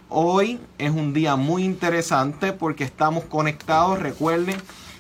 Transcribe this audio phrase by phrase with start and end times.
[0.09, 3.99] Hoy es un día muy interesante porque estamos conectados.
[3.99, 4.57] Recuerden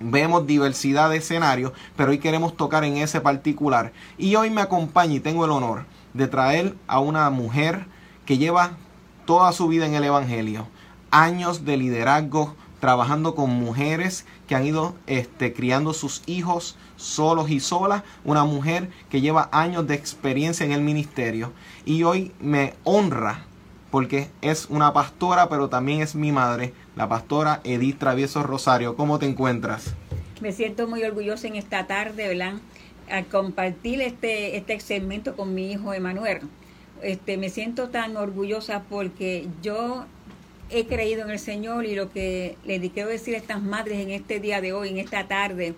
[0.00, 3.94] Vemos diversidad de escenarios, pero hoy queremos tocar en ese particular.
[4.18, 7.86] Y hoy me acompaña y tengo el honor de traer a una mujer
[8.26, 8.72] que lleva
[9.24, 10.68] toda su vida en el Evangelio,
[11.10, 17.60] años de liderazgo, trabajando con mujeres que han ido este, criando sus hijos solos y
[17.60, 21.52] solas, una mujer que lleva años de experiencia en el ministerio
[21.84, 23.44] y hoy me honra
[23.92, 28.96] porque es una pastora, pero también es mi madre, la pastora Edith Travieso Rosario.
[28.96, 29.94] ¿Cómo te encuentras?
[30.40, 32.54] Me siento muy orgullosa en esta tarde, ¿verdad?
[33.08, 36.40] Al compartir este, este segmento con mi hijo Emanuel.
[37.00, 40.06] Este, me siento tan orgullosa porque yo
[40.72, 44.10] he creído en el Señor y lo que le quiero decir a estas madres en
[44.10, 45.74] este día de hoy, en esta tarde,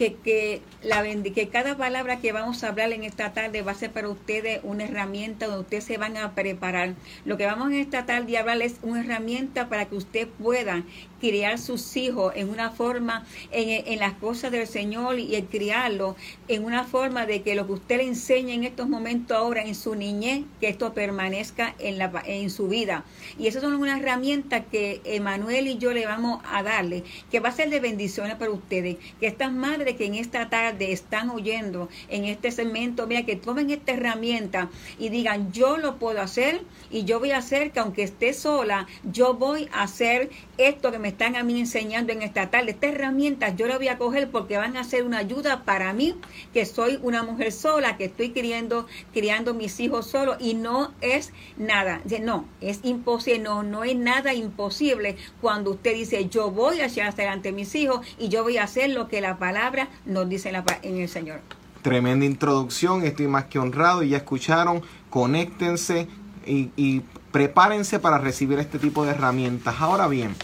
[0.00, 3.74] que, que, la, que cada palabra que vamos a hablar en esta tarde va a
[3.74, 6.94] ser para ustedes una herramienta donde ustedes se van a preparar.
[7.26, 10.84] Lo que vamos en esta tarde a hablar es una herramienta para que usted pueda
[11.20, 16.16] criar sus hijos en una forma, en, las cosas del Señor y el criarlo
[16.48, 19.74] en una forma de que lo que usted le enseñe en estos momentos ahora en
[19.74, 23.04] su niñez, que esto permanezca en, la, en su vida.
[23.38, 27.50] Y eso son una herramienta que Emanuel y yo le vamos a darle, que va
[27.50, 28.96] a ser de bendiciones para ustedes.
[29.20, 33.70] Que estas madres que en esta tarde están oyendo en este segmento, mira, que tomen
[33.70, 38.02] esta herramienta y digan, yo lo puedo hacer y yo voy a hacer que aunque
[38.02, 42.50] esté sola, yo voy a hacer esto que me están a mí enseñando en esta
[42.50, 42.72] tarde.
[42.72, 46.16] Estas herramientas yo las voy a coger porque van a ser una ayuda para mí,
[46.52, 51.32] que soy una mujer sola, que estoy criando, criando mis hijos solos y no es
[51.56, 52.00] nada.
[52.22, 57.08] No, es imposible, no, no es nada imposible cuando usted dice yo voy a echar
[57.08, 60.96] adelante mis hijos y yo voy a hacer lo que la palabra nos dice en
[60.98, 61.40] el Señor.
[61.82, 66.08] Tremenda introducción, estoy más que honrado y ya escucharon, conéctense
[66.46, 69.76] y prepárense para recibir este tipo de herramientas.
[69.80, 70.34] Ahora bien,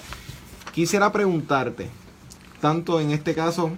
[0.77, 1.89] Quisiera preguntarte,
[2.61, 3.71] tanto en este caso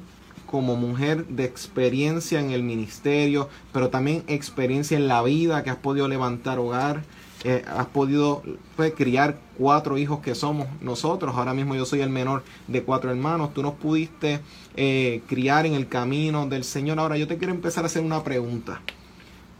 [0.47, 5.77] como mujer de experiencia en el ministerio, pero también experiencia en la vida, que has
[5.77, 7.05] podido levantar hogar,
[7.45, 8.43] eh, has podido
[8.75, 11.37] pues, criar cuatro hijos que somos nosotros.
[11.37, 13.55] Ahora mismo yo soy el menor de cuatro hermanos.
[13.55, 14.41] Tú nos pudiste
[14.75, 16.99] eh, criar en el camino del Señor.
[16.99, 18.81] Ahora yo te quiero empezar a hacer una pregunta.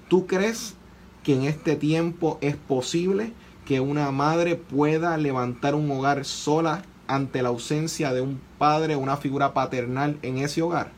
[0.09, 0.75] ¿Tú crees
[1.23, 3.33] que en este tiempo es posible
[3.65, 9.01] que una madre pueda levantar un hogar sola ante la ausencia de un padre o
[9.01, 10.93] una figura paternal en ese hogar?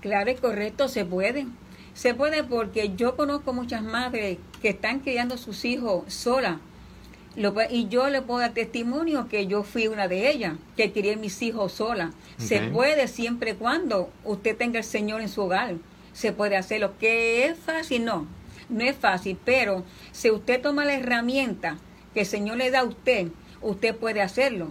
[0.00, 1.46] Claro y correcto, se puede.
[1.94, 6.58] Se puede porque yo conozco muchas madres que están criando a sus hijos solas.
[7.70, 11.40] y yo le puedo dar testimonio que yo fui una de ellas, que crié mis
[11.42, 12.12] hijos sola.
[12.36, 15.76] Se puede siempre y cuando usted tenga el Señor en su hogar.
[16.12, 16.92] Se puede hacerlo.
[16.98, 18.04] ¿Que es fácil?
[18.04, 18.26] No,
[18.68, 19.38] no es fácil.
[19.44, 21.78] Pero si usted toma la herramienta
[22.12, 23.28] que el Señor le da a usted,
[23.62, 24.68] usted puede hacerlo.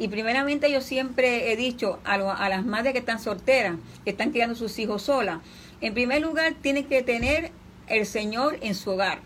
[0.00, 4.30] Y primeramente yo siempre he dicho a, a las madres que están solteras, que están
[4.30, 5.40] criando sus hijos solas,
[5.82, 7.52] en primer lugar tienen que tener
[7.86, 9.18] el Señor en su hogar.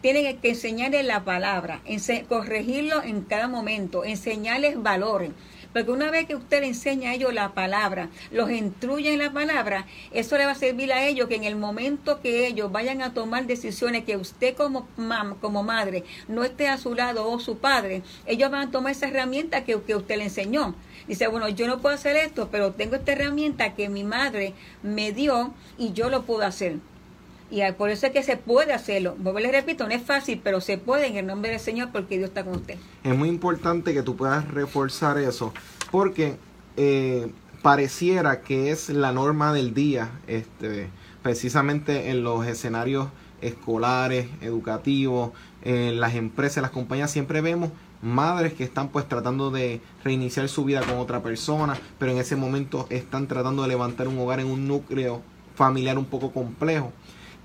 [0.00, 1.82] Tienen que enseñarles la palabra,
[2.30, 5.32] corregirlo en cada momento, enseñarles valores.
[5.72, 9.32] Porque una vez que usted le enseña a ellos la palabra, los instruye en la
[9.32, 13.02] palabra, eso le va a servir a ellos que en el momento que ellos vayan
[13.02, 14.86] a tomar decisiones que usted como,
[15.40, 19.08] como madre no esté a su lado o su padre, ellos van a tomar esa
[19.08, 20.74] herramienta que, que usted le enseñó.
[21.08, 25.12] Dice, bueno, yo no puedo hacer esto, pero tengo esta herramienta que mi madre me
[25.12, 26.76] dio y yo lo puedo hacer.
[27.52, 29.14] Y por eso es que se puede hacerlo.
[29.18, 32.16] Vuelvo le repito, no es fácil, pero se puede en el nombre del Señor porque
[32.16, 32.78] Dios está con usted.
[33.04, 35.52] Es muy importante que tú puedas reforzar eso,
[35.90, 36.36] porque
[36.78, 40.88] eh, pareciera que es la norma del día, este,
[41.22, 43.08] precisamente en los escenarios
[43.42, 45.32] escolares, educativos,
[45.62, 47.70] en las empresas, las compañías, siempre vemos
[48.00, 52.34] madres que están pues tratando de reiniciar su vida con otra persona, pero en ese
[52.34, 55.20] momento están tratando de levantar un hogar en un núcleo
[55.54, 56.92] familiar un poco complejo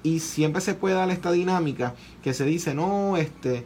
[0.03, 3.65] y siempre se puede dar esta dinámica que se dice, no, este,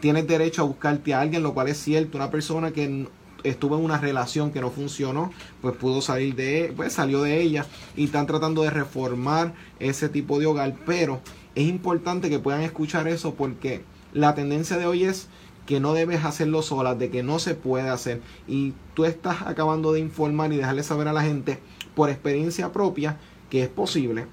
[0.00, 3.06] tienes derecho a buscarte a alguien, lo cual es cierto, una persona que
[3.44, 7.66] estuvo en una relación que no funcionó, pues pudo salir de, pues salió de ella
[7.96, 11.20] y están tratando de reformar ese tipo de hogar, pero
[11.54, 15.28] es importante que puedan escuchar eso porque la tendencia de hoy es
[15.66, 18.22] que no debes hacerlo sola, de que no se puede hacer.
[18.46, 21.58] Y tú estás acabando de informar y dejarle saber a la gente
[21.94, 23.18] por experiencia propia
[23.50, 24.26] que es posible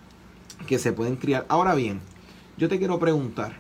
[0.68, 1.46] que se pueden criar.
[1.50, 2.02] Ahora bien,
[2.58, 3.58] yo te quiero preguntar,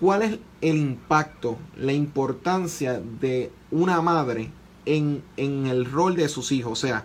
[0.00, 4.50] ¿cuál es el impacto, la importancia de una madre
[4.86, 6.72] en, en el rol de sus hijos?
[6.72, 7.04] O sea,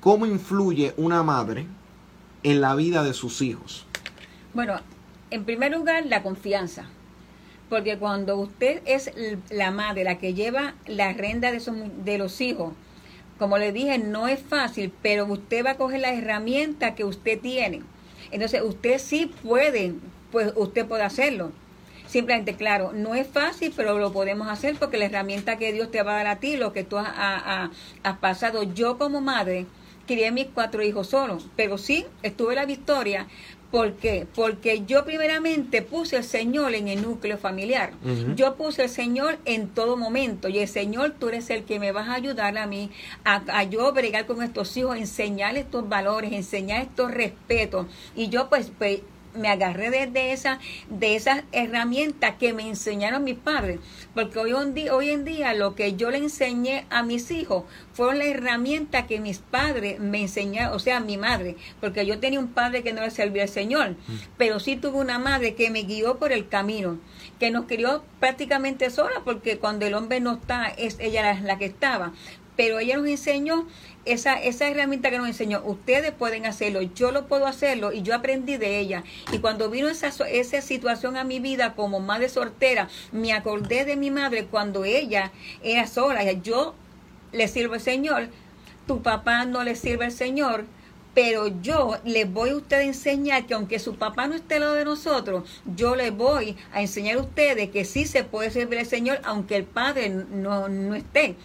[0.00, 1.66] ¿cómo influye una madre
[2.42, 3.86] en la vida de sus hijos?
[4.54, 4.80] Bueno,
[5.30, 6.84] en primer lugar, la confianza.
[7.68, 9.10] Porque cuando usted es
[9.50, 12.74] la madre, la que lleva la renda de, de los hijos,
[13.42, 17.40] como le dije, no es fácil, pero usted va a coger la herramienta que usted
[17.40, 17.82] tiene.
[18.30, 19.94] Entonces, usted sí puede,
[20.30, 21.50] pues usted puede hacerlo.
[22.06, 26.04] Simplemente, claro, no es fácil, pero lo podemos hacer porque la herramienta que Dios te
[26.04, 27.70] va a dar a ti, lo que tú has,
[28.04, 29.66] has pasado, yo como madre,
[30.06, 33.26] crié mis cuatro hijos solos, pero sí estuve la victoria
[33.72, 34.26] ¿Por qué?
[34.34, 37.94] Porque yo primeramente puse al Señor en el núcleo familiar.
[38.36, 40.50] Yo puse al Señor en todo momento.
[40.50, 42.90] Y el Señor, tú eres el que me vas a ayudar a mí
[43.24, 47.86] a, a yo bregar con estos hijos, enseñar estos valores, enseñar estos respetos.
[48.14, 49.00] Y yo pues, pues
[49.34, 50.58] me agarré de, esa,
[50.88, 53.80] de esas herramientas que me enseñaron mis padres.
[54.14, 57.64] Porque hoy en, día, hoy en día lo que yo le enseñé a mis hijos
[57.92, 61.56] fueron las herramientas que mis padres me enseñaron, o sea, mi madre.
[61.80, 64.16] Porque yo tenía un padre que no le servía al Señor, mm.
[64.36, 66.98] pero sí tuve una madre que me guió por el camino,
[67.38, 71.66] que nos crió prácticamente sola, porque cuando el hombre no está, es ella la que
[71.66, 72.12] estaba.
[72.54, 73.66] Pero ella nos enseñó
[74.04, 78.14] esa, esa herramienta que nos enseñó, ustedes pueden hacerlo, yo lo puedo hacerlo y yo
[78.14, 79.04] aprendí de ella.
[79.32, 83.96] Y cuando vino esa, esa situación a mi vida como madre soltera, me acordé de
[83.96, 85.32] mi madre cuando ella
[85.62, 86.30] era sola.
[86.32, 86.74] Yo
[87.32, 88.28] le sirvo al Señor,
[88.86, 90.64] tu papá no le sirve al Señor,
[91.14, 94.62] pero yo les voy a ustedes a enseñar que aunque su papá no esté al
[94.62, 98.78] lado de nosotros, yo les voy a enseñar a ustedes que sí se puede servir
[98.78, 101.36] al Señor aunque el Padre no, no esté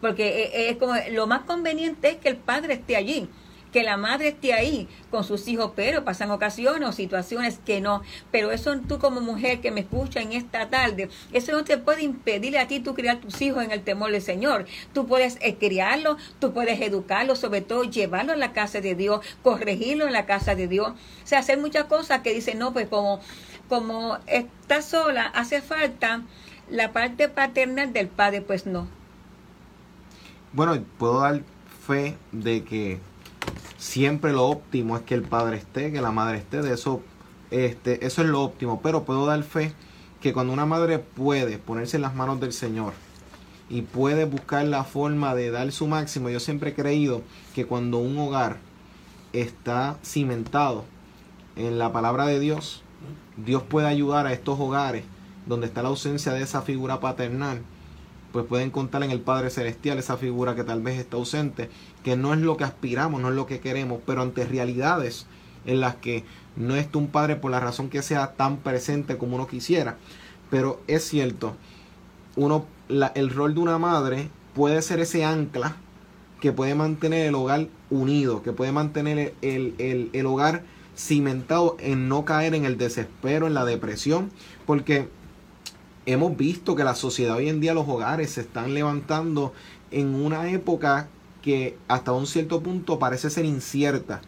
[0.00, 3.28] porque eh, eh, es como lo más conveniente es que el padre esté allí
[3.72, 8.02] que la madre esté ahí con sus hijos, pero pasan ocasiones o situaciones que no.
[8.30, 12.02] Pero eso tú como mujer que me escucha en esta tarde, eso no te puede
[12.02, 14.66] impedir a ti tú criar tus hijos en el temor del Señor.
[14.92, 19.24] Tú puedes eh, criarlos, tú puedes educarlos, sobre todo llevarlo a la casa de Dios,
[19.42, 20.88] corregirlo en la casa de Dios.
[20.90, 23.20] O sea, hacer muchas cosas que dicen, no, pues como,
[23.68, 26.22] como está sola, hace falta
[26.68, 28.99] la parte paternal del padre, pues no
[30.52, 31.42] bueno, puedo dar
[31.86, 32.98] fe de que
[33.78, 37.02] siempre lo óptimo es que el padre esté, que la madre esté, de eso,
[37.50, 39.72] este, eso es lo óptimo, pero puedo dar fe
[40.20, 42.92] que cuando una madre puede ponerse en las manos del Señor
[43.68, 47.22] y puede buscar la forma de dar su máximo, yo siempre he creído
[47.54, 48.58] que cuando un hogar
[49.32, 50.84] está cimentado
[51.56, 52.82] en la palabra de Dios,
[53.36, 55.04] Dios puede ayudar a estos hogares
[55.46, 57.62] donde está la ausencia de esa figura paternal
[58.32, 61.70] pues pueden contar en el Padre Celestial esa figura que tal vez está ausente,
[62.04, 65.26] que no es lo que aspiramos, no es lo que queremos, pero ante realidades
[65.66, 66.24] en las que
[66.56, 69.96] no está un padre por la razón que sea tan presente como uno quisiera.
[70.50, 71.54] Pero es cierto,
[72.36, 72.66] uno,
[73.14, 75.76] el rol de una madre puede ser ese ancla
[76.40, 80.62] que puede mantener el hogar unido, que puede mantener el, el, el hogar
[80.96, 84.30] cimentado en no caer en el desespero, en la depresión,
[84.66, 85.08] porque
[86.06, 89.52] hemos visto que la sociedad hoy en día, los hogares se están levantando
[89.90, 91.08] en una época
[91.42, 94.20] que hasta un cierto punto parece ser incierta.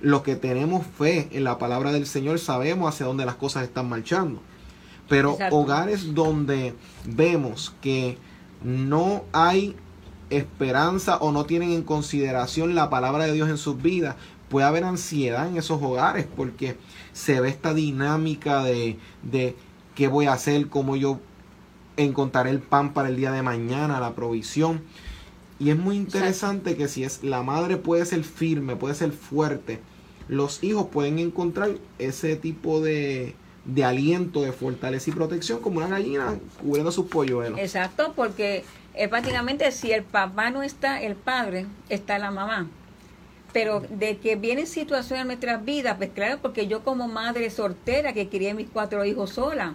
[0.00, 3.88] Los que tenemos fe en la palabra del Señor sabemos hacia dónde las cosas están
[3.88, 4.40] marchando.
[5.08, 6.74] Pero hogares donde
[7.04, 8.16] vemos que
[8.62, 9.74] no hay
[10.30, 14.14] esperanza o no tienen en consideración la palabra de Dios en sus vidas,
[14.48, 16.76] puede haber ansiedad en esos hogares porque
[17.12, 19.56] se ve esta dinámica de, de
[20.00, 21.20] qué voy a hacer, cómo yo
[21.98, 24.80] encontraré el pan para el día de mañana, la provisión.
[25.58, 29.78] Y es muy interesante que si es la madre puede ser firme, puede ser fuerte,
[30.26, 33.34] los hijos pueden encontrar ese tipo de,
[33.66, 37.58] de aliento, de fortaleza y protección como una gallina cubriendo sus polluelos.
[37.58, 38.64] Exacto, porque
[38.94, 42.70] es prácticamente si el papá no está, el padre, está la mamá.
[43.52, 48.14] Pero de que vienen situaciones en nuestras vidas, pues claro, porque yo como madre soltera
[48.14, 49.74] que crié mis cuatro hijos sola,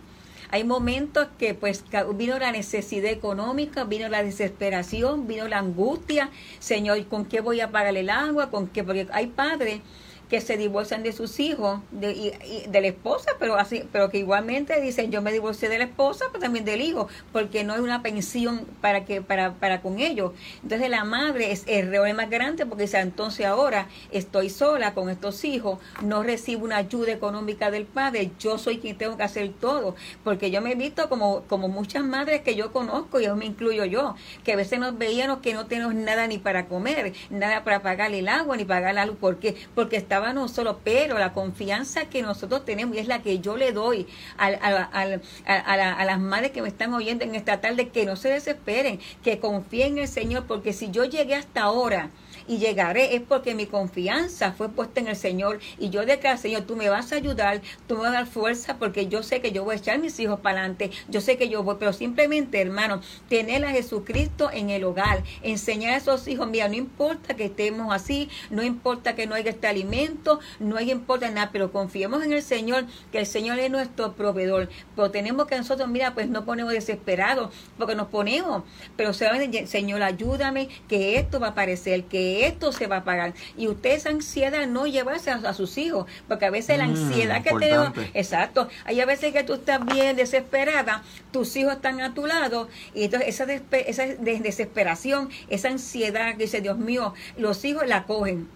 [0.55, 1.83] hay momentos que pues
[2.13, 7.71] vino la necesidad económica, vino la desesperación, vino la angustia, Señor, ¿con qué voy a
[7.71, 8.49] pagar el agua?
[8.51, 8.81] ¿Con qué?
[8.81, 9.81] Porque hay padres
[10.29, 14.17] que se divorcian de sus hijos, de, y, de la esposa, pero así, pero que
[14.17, 17.81] igualmente dicen yo me divorcié de la esposa, pero también del hijo, porque no hay
[17.81, 20.31] una pensión para que para, para con ellos.
[20.63, 25.09] Entonces la madre es el reo más grande porque dice entonces ahora estoy sola con
[25.09, 29.51] estos hijos, no recibo una ayuda económica del padre, yo soy quien tengo que hacer
[29.59, 33.35] todo, porque yo me he visto como, como muchas madres que yo conozco, y yo
[33.35, 37.13] me incluyo yo, que a veces nos veíamos que no tenemos nada ni para comer,
[37.29, 39.55] nada para pagar el agua, ni pagar la luz, ¿por qué?
[39.73, 43.57] Porque está no solo, pero la confianza que nosotros tenemos y es la que yo
[43.57, 44.07] le doy
[44.37, 48.99] a, a, las madres que me están oyendo en esta tarde, que no se desesperen,
[49.23, 52.09] que confíen en el Señor, porque si yo llegué hasta ahora,
[52.47, 55.59] y llegaré es porque mi confianza fue puesta en el Señor.
[55.79, 58.77] Y yo declaro, Señor, tú me vas a ayudar, tú me vas a dar fuerza
[58.77, 61.49] porque yo sé que yo voy a echar mis hijos para adelante, yo sé que
[61.49, 66.47] yo voy, pero simplemente, hermano, tener a Jesucristo en el hogar, enseñar a esos hijos,
[66.47, 71.29] mira, no importa que estemos así, no importa que no haya este alimento, no importa
[71.31, 75.57] nada, pero confiemos en el Señor, que el Señor es nuestro proveedor, pero tenemos que
[75.57, 78.63] nosotros, mira, pues no ponemos desesperados, porque nos ponemos,
[78.95, 83.33] pero Señor, ayúdame, que esto va a aparecer, que esto se va a pagar.
[83.57, 87.43] Y usted esa ansiedad no llevarse a, sus hijos, porque a veces la mm, ansiedad
[87.43, 92.13] que tenemos, exacto, hay a veces que tú estás bien desesperada, tus hijos están a
[92.13, 97.87] tu lado, y entonces esa, esa desesperación, esa ansiedad que dice, Dios mío, los hijos
[97.87, 98.47] la cogen.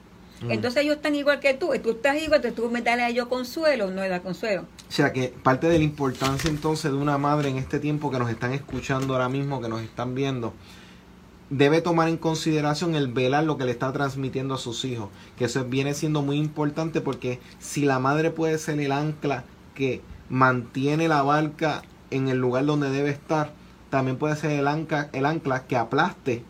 [0.41, 0.51] Mm.
[0.51, 3.09] Entonces ellos están igual que tú, y tú estás igual, entonces tú me das a
[3.09, 4.65] ellos consuelo, no da consuelo.
[4.87, 8.19] O sea que parte de la importancia entonces de una madre en este tiempo que
[8.19, 10.53] nos están escuchando ahora mismo, que nos están viendo,
[11.49, 15.45] debe tomar en consideración el velar lo que le está transmitiendo a sus hijos, que
[15.45, 21.07] eso viene siendo muy importante porque si la madre puede ser el ancla que mantiene
[21.07, 23.51] la barca en el lugar donde debe estar,
[23.89, 26.43] también puede ser el ancla, el ancla que aplaste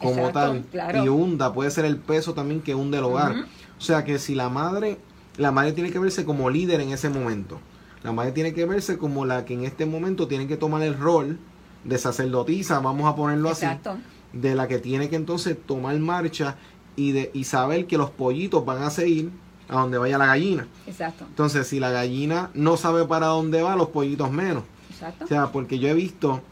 [0.00, 0.64] como tal
[1.02, 3.46] y hunda, puede ser el peso también que hunde el hogar.
[3.78, 4.98] O sea que si la madre,
[5.38, 7.58] la madre tiene que verse como líder en ese momento.
[8.02, 10.98] La madre tiene que verse como la que en este momento tiene que tomar el
[10.98, 11.38] rol
[11.84, 13.92] de sacerdotisa, vamos a ponerlo Exacto.
[13.92, 14.00] así
[14.32, 16.56] de la que tiene que entonces tomar marcha
[16.96, 19.30] y, de, y saber que los pollitos van a seguir
[19.68, 20.66] a donde vaya la gallina.
[20.86, 21.24] Exacto.
[21.28, 24.64] Entonces, si la gallina no sabe para dónde va, los pollitos menos.
[24.90, 25.24] Exacto.
[25.24, 26.42] O sea, porque yo he visto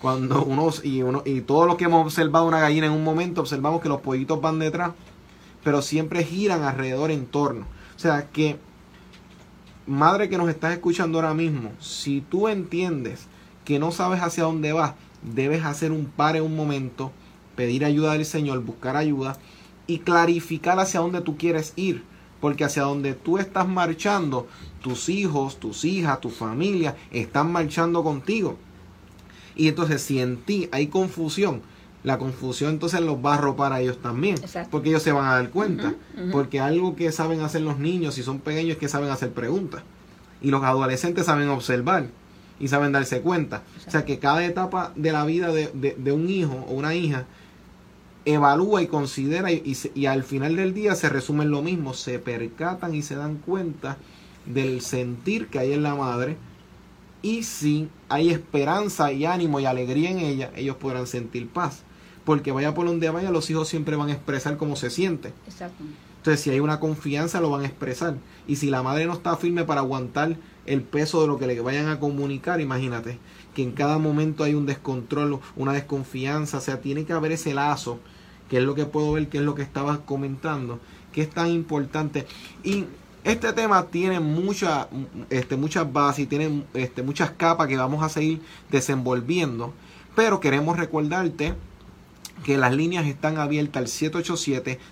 [0.00, 3.42] cuando uno y uno y todos los que hemos observado una gallina en un momento
[3.42, 4.92] observamos que los pollitos van detrás,
[5.62, 7.66] pero siempre giran alrededor en torno.
[7.96, 8.58] O sea, que
[9.86, 13.26] madre que nos estás escuchando ahora mismo, si tú entiendes
[13.64, 17.12] que no sabes hacia dónde vas, debes hacer un par en un momento
[17.60, 19.36] pedir ayuda del Señor, buscar ayuda
[19.86, 22.02] y clarificar hacia dónde tú quieres ir.
[22.40, 24.48] Porque hacia donde tú estás marchando,
[24.80, 28.56] tus hijos, tus hijas, tu familia están marchando contigo.
[29.54, 31.60] Y entonces si en ti hay confusión,
[32.02, 34.36] la confusión entonces los va a ropar a ellos también.
[34.70, 35.92] Porque ellos se van a dar cuenta.
[36.32, 39.82] Porque algo que saben hacer los niños, si son pequeños, es que saben hacer preguntas.
[40.40, 42.06] Y los adolescentes saben observar
[42.58, 43.64] y saben darse cuenta.
[43.86, 47.26] O sea que cada etapa de la vida de, de un hijo o una hija
[48.24, 53.02] evalúa y considera y, al final del día se resume lo mismo, se percatan y
[53.02, 53.96] se dan cuenta
[54.46, 56.36] del sentir que hay en la madre
[57.22, 61.82] y si hay esperanza y ánimo y alegría en ella, ellos podrán sentir paz.
[62.24, 65.32] Porque vaya por donde vaya, los hijos siempre van a expresar cómo se siente.
[66.16, 68.16] Entonces, si hay una confianza, lo van a expresar.
[68.46, 70.36] Y si la madre no está firme para aguantar
[70.66, 73.18] el peso de lo que le vayan a comunicar, imagínate
[73.62, 78.00] en cada momento hay un descontrol, una desconfianza, o sea, tiene que haber ese lazo
[78.50, 80.80] que es lo que puedo ver, que es lo que estabas comentando,
[81.12, 82.26] que es tan importante.
[82.64, 82.84] Y
[83.22, 84.88] este tema tiene mucha,
[85.30, 89.72] este, muchas bases y tiene este, muchas capas que vamos a seguir desenvolviendo,
[90.16, 91.54] pero queremos recordarte
[92.44, 93.86] que las líneas están abiertas al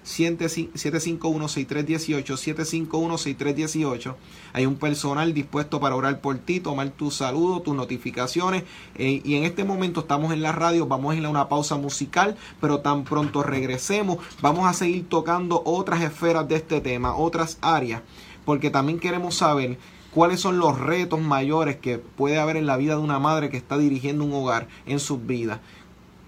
[0.04, 4.14] 787-751-6318, 751-6318.
[4.52, 8.64] Hay un personal dispuesto para orar por ti, tomar tus saludos, tus notificaciones.
[8.96, 11.76] Eh, y en este momento estamos en la radio, vamos a ir a una pausa
[11.76, 17.58] musical, pero tan pronto regresemos, vamos a seguir tocando otras esferas de este tema, otras
[17.60, 18.02] áreas,
[18.44, 19.78] porque también queremos saber
[20.12, 23.56] cuáles son los retos mayores que puede haber en la vida de una madre que
[23.56, 25.60] está dirigiendo un hogar en sus vidas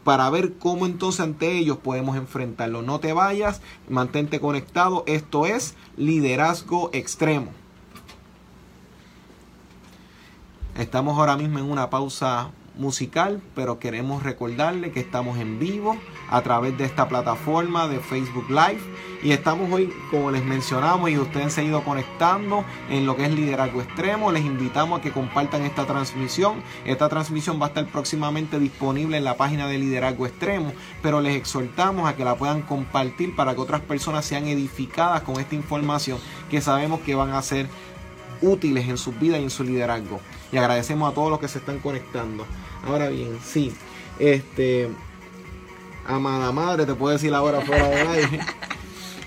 [0.04, 2.82] para ver cómo entonces ante ellos podemos enfrentarlo.
[2.82, 5.04] No te vayas, mantente conectado.
[5.06, 7.52] Esto es liderazgo extremo.
[10.78, 15.96] Estamos ahora mismo en una pausa musical, pero queremos recordarle que estamos en vivo
[16.30, 18.80] a través de esta plataforma de Facebook Live
[19.22, 23.26] y estamos hoy, como les mencionamos, y ustedes se han ido conectando en lo que
[23.26, 24.32] es liderazgo extremo.
[24.32, 26.62] Les invitamos a que compartan esta transmisión.
[26.86, 30.72] Esta transmisión va a estar próximamente disponible en la página de liderazgo extremo,
[31.02, 35.38] pero les exhortamos a que la puedan compartir para que otras personas sean edificadas con
[35.38, 36.18] esta información
[36.50, 37.68] que sabemos que van a ser
[38.42, 40.20] útiles en su vida y en su liderazgo.
[40.52, 42.46] Y agradecemos a todos los que se están conectando.
[42.86, 43.72] Ahora bien, sí,
[44.18, 44.88] este,
[46.06, 47.88] amada madre, te puedo decir ahora fuera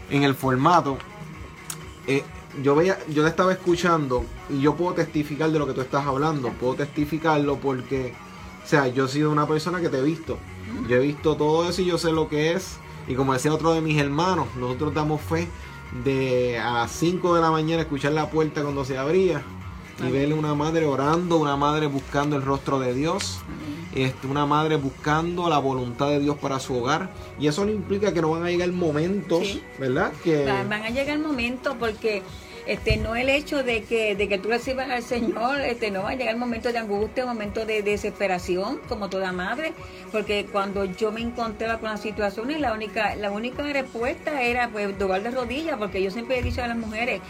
[0.09, 0.97] en el formato.
[2.07, 2.23] Eh,
[2.61, 6.05] yo veía, yo te estaba escuchando y yo puedo testificar de lo que tú estás
[6.05, 6.49] hablando.
[6.49, 8.13] Puedo testificarlo porque,
[8.63, 10.37] o sea, yo he sido una persona que te he visto.
[10.87, 12.77] Yo he visto todo eso y yo sé lo que es.
[13.07, 15.47] Y como decía otro de mis hermanos, nosotros damos fe
[16.03, 19.43] de a las 5 de la mañana escuchar la puerta cuando se abría
[19.99, 23.39] y verle una madre orando, una madre buscando el rostro de Dios,
[23.93, 27.11] este, una madre buscando la voluntad de Dios para su hogar.
[27.39, 30.11] Y eso no implica que no van a llegar momentos, ¿verdad?
[30.23, 30.45] Que...
[30.45, 32.23] Van a llegar momentos porque
[32.65, 36.11] este no el hecho de que de que tú recibas al Señor este no va
[36.11, 39.73] a llegar momento de angustia momento de desesperación como toda madre
[40.11, 44.97] porque cuando yo me encontraba con las situaciones la única la única respuesta era pues
[44.97, 47.21] doblar de rodillas porque yo siempre he dicho a las mujeres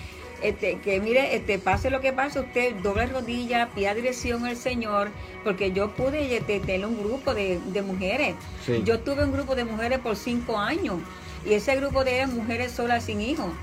[0.43, 5.09] este, que mire, este, pase lo que pase, usted doble rodilla, pida dirección al Señor,
[5.45, 8.35] porque yo pude este, tener un grupo de, mujeres.
[8.83, 10.97] Yo tuve un grupo de mujeres por cinco años
[11.45, 13.53] y ese grupo de mujeres solas sin hijos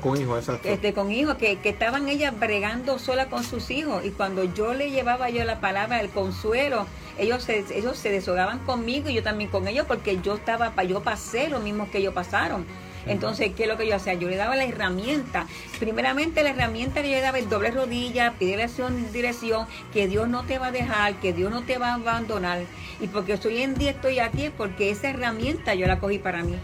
[0.00, 0.68] con hijos, exacto.
[0.68, 4.04] Este, con hijos, que, que, estaban ellas bregando sola con sus hijos.
[4.04, 6.86] Y cuando yo le llevaba yo la palabra, el consuelo,
[7.18, 11.02] ellos se, ellos se deshogaban conmigo y yo también con ellos, porque yo estaba, yo
[11.02, 12.64] pasé lo mismo que ellos pasaron.
[13.06, 14.14] Entonces, ¿qué es lo que yo hacía?
[14.14, 15.46] Yo le daba la herramienta.
[15.80, 20.28] Primeramente, la herramienta que yo le daba es doble rodilla, pedir dirección, dirección, que Dios
[20.28, 22.60] no te va a dejar, que Dios no te va a abandonar.
[23.00, 26.44] Y porque hoy en día estoy aquí es porque esa herramienta yo la cogí para
[26.44, 26.54] mí.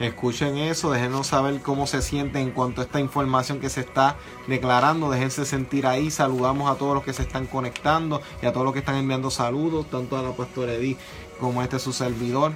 [0.00, 4.16] Escuchen eso, déjenos saber cómo se sienten en cuanto a esta información que se está
[4.46, 8.64] declarando, déjense sentir ahí, saludamos a todos los que se están conectando y a todos
[8.64, 10.96] los que están enviando saludos, tanto a la pastora Edith
[11.38, 12.52] como a este su servidor.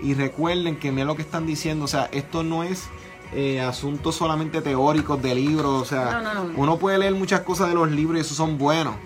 [0.00, 2.88] Y recuerden que miren lo que están diciendo, o sea, esto no es
[3.32, 6.20] eh, asuntos solamente teóricos de libros, o sea,
[6.56, 8.96] uno puede leer muchas cosas de los libros y esos son buenos,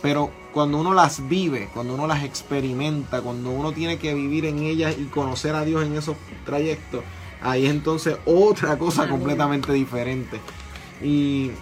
[0.00, 4.60] pero cuando uno las vive, cuando uno las experimenta, cuando uno tiene que vivir en
[4.60, 7.02] ellas y conocer a Dios en esos trayectos,
[7.46, 10.40] ahí es entonces otra cosa completamente diferente.
[11.02, 11.52] Y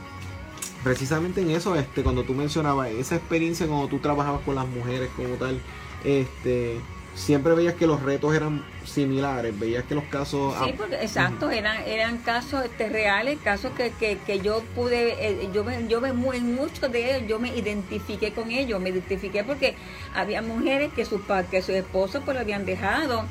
[0.83, 5.11] precisamente en eso, este, cuando tú mencionabas esa experiencia cuando tú trabajabas con las mujeres
[5.16, 5.61] como tal,
[6.05, 6.79] este,
[7.14, 10.55] siempre veías que los retos eran similares, veías que los casos...
[10.64, 15.49] Sí, porque, exacto, eran, eran casos este, reales, casos que, que, que yo pude, eh,
[15.53, 19.44] yo, me, yo me, en muchos de ellos, yo me identifiqué con ellos, me identifiqué
[19.44, 19.77] porque
[20.14, 21.20] había mujeres que sus,
[21.51, 23.25] que sus esposos pues lo habían dejado,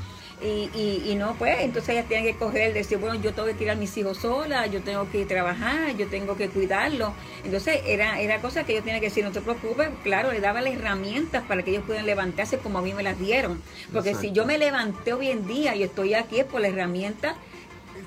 [0.43, 3.53] y, y, y, no, pues, entonces ellas tienen que coger, decir, bueno, yo tengo que
[3.53, 7.13] tirar a mis hijos sola, yo tengo que trabajar, yo tengo que cuidarlos.
[7.45, 10.61] Entonces, era, era cosa que yo tenía que decir, no te preocupes, claro, le daba
[10.61, 13.61] las herramientas para que ellos puedan levantarse como a mí me las dieron.
[13.93, 17.35] Porque si yo me levanté hoy en día y estoy aquí es por la herramienta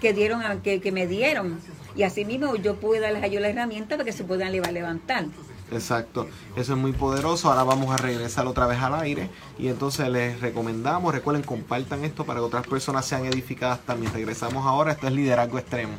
[0.00, 1.58] que dieron, que, que me dieron.
[1.94, 5.24] Y así mismo yo pude darles a ellos la herramienta para que se puedan levantar.
[5.72, 7.50] Exacto, eso es muy poderoso.
[7.50, 12.24] Ahora vamos a regresar otra vez al aire y entonces les recomendamos, recuerden, compartan esto
[12.24, 14.12] para que otras personas sean edificadas también.
[14.12, 15.94] Regresamos ahora, esto es Liderazgo Extremo.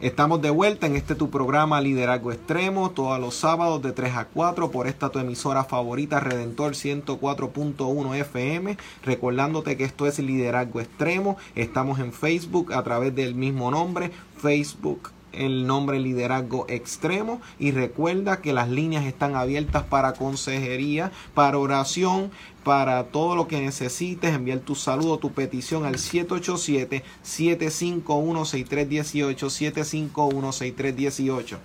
[0.00, 4.24] Estamos de vuelta en este tu programa Liderazgo Extremo, todos los sábados de 3 a
[4.26, 8.78] 4 por esta tu emisora favorita Redentor 104.1 FM.
[9.02, 11.36] Recordándote que esto es Liderazgo Extremo.
[11.54, 18.40] Estamos en Facebook a través del mismo nombre, Facebook el nombre Liderazgo Extremo y recuerda
[18.40, 22.30] que las líneas están abiertas para consejería, para oración,
[22.64, 27.02] para todo lo que necesites, enviar tu saludo, tu petición al 787-751-6318,
[30.04, 31.58] 751-6318.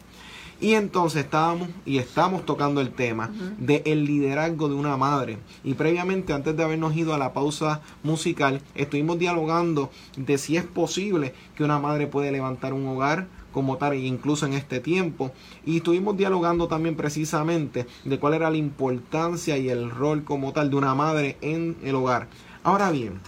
[0.62, 5.38] Y entonces estábamos y estamos tocando el tema del el liderazgo de una madre.
[5.66, 10.64] Y previamente, antes de habernos ido a la pausa musical, estuvimos dialogando de si es
[10.64, 15.32] posible que una madre puede levantar un hogar como tal, incluso en este tiempo.
[15.66, 20.70] Y estuvimos dialogando también precisamente de cuál era la importancia y el rol como tal
[20.70, 22.28] de una madre en el hogar.
[22.66, 23.22] Ahora bien,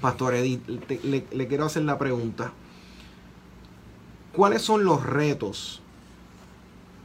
[0.00, 0.64] Pastor Edith,
[1.02, 2.52] le, le quiero hacer la pregunta.
[4.36, 5.82] ¿Cuáles son los retos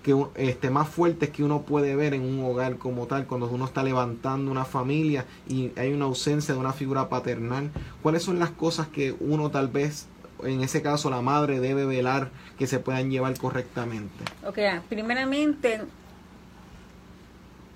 [0.03, 3.65] que, este, más fuertes que uno puede ver en un hogar como tal, cuando uno
[3.65, 7.71] está levantando una familia y hay una ausencia de una figura paternal?
[8.03, 10.05] ¿Cuáles son las cosas que uno tal vez,
[10.45, 14.23] en ese caso la madre, debe velar que se puedan llevar correctamente?
[14.45, 15.81] Ok, primeramente,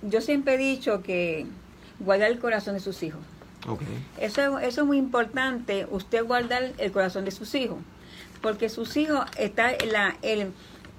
[0.01, 1.45] yo siempre he dicho que
[1.99, 3.21] guardar el corazón de sus hijos.
[3.67, 3.88] Okay.
[4.19, 7.77] Eso, eso es muy importante, usted guardar el corazón de sus hijos
[8.41, 10.51] porque sus hijos, está la, el,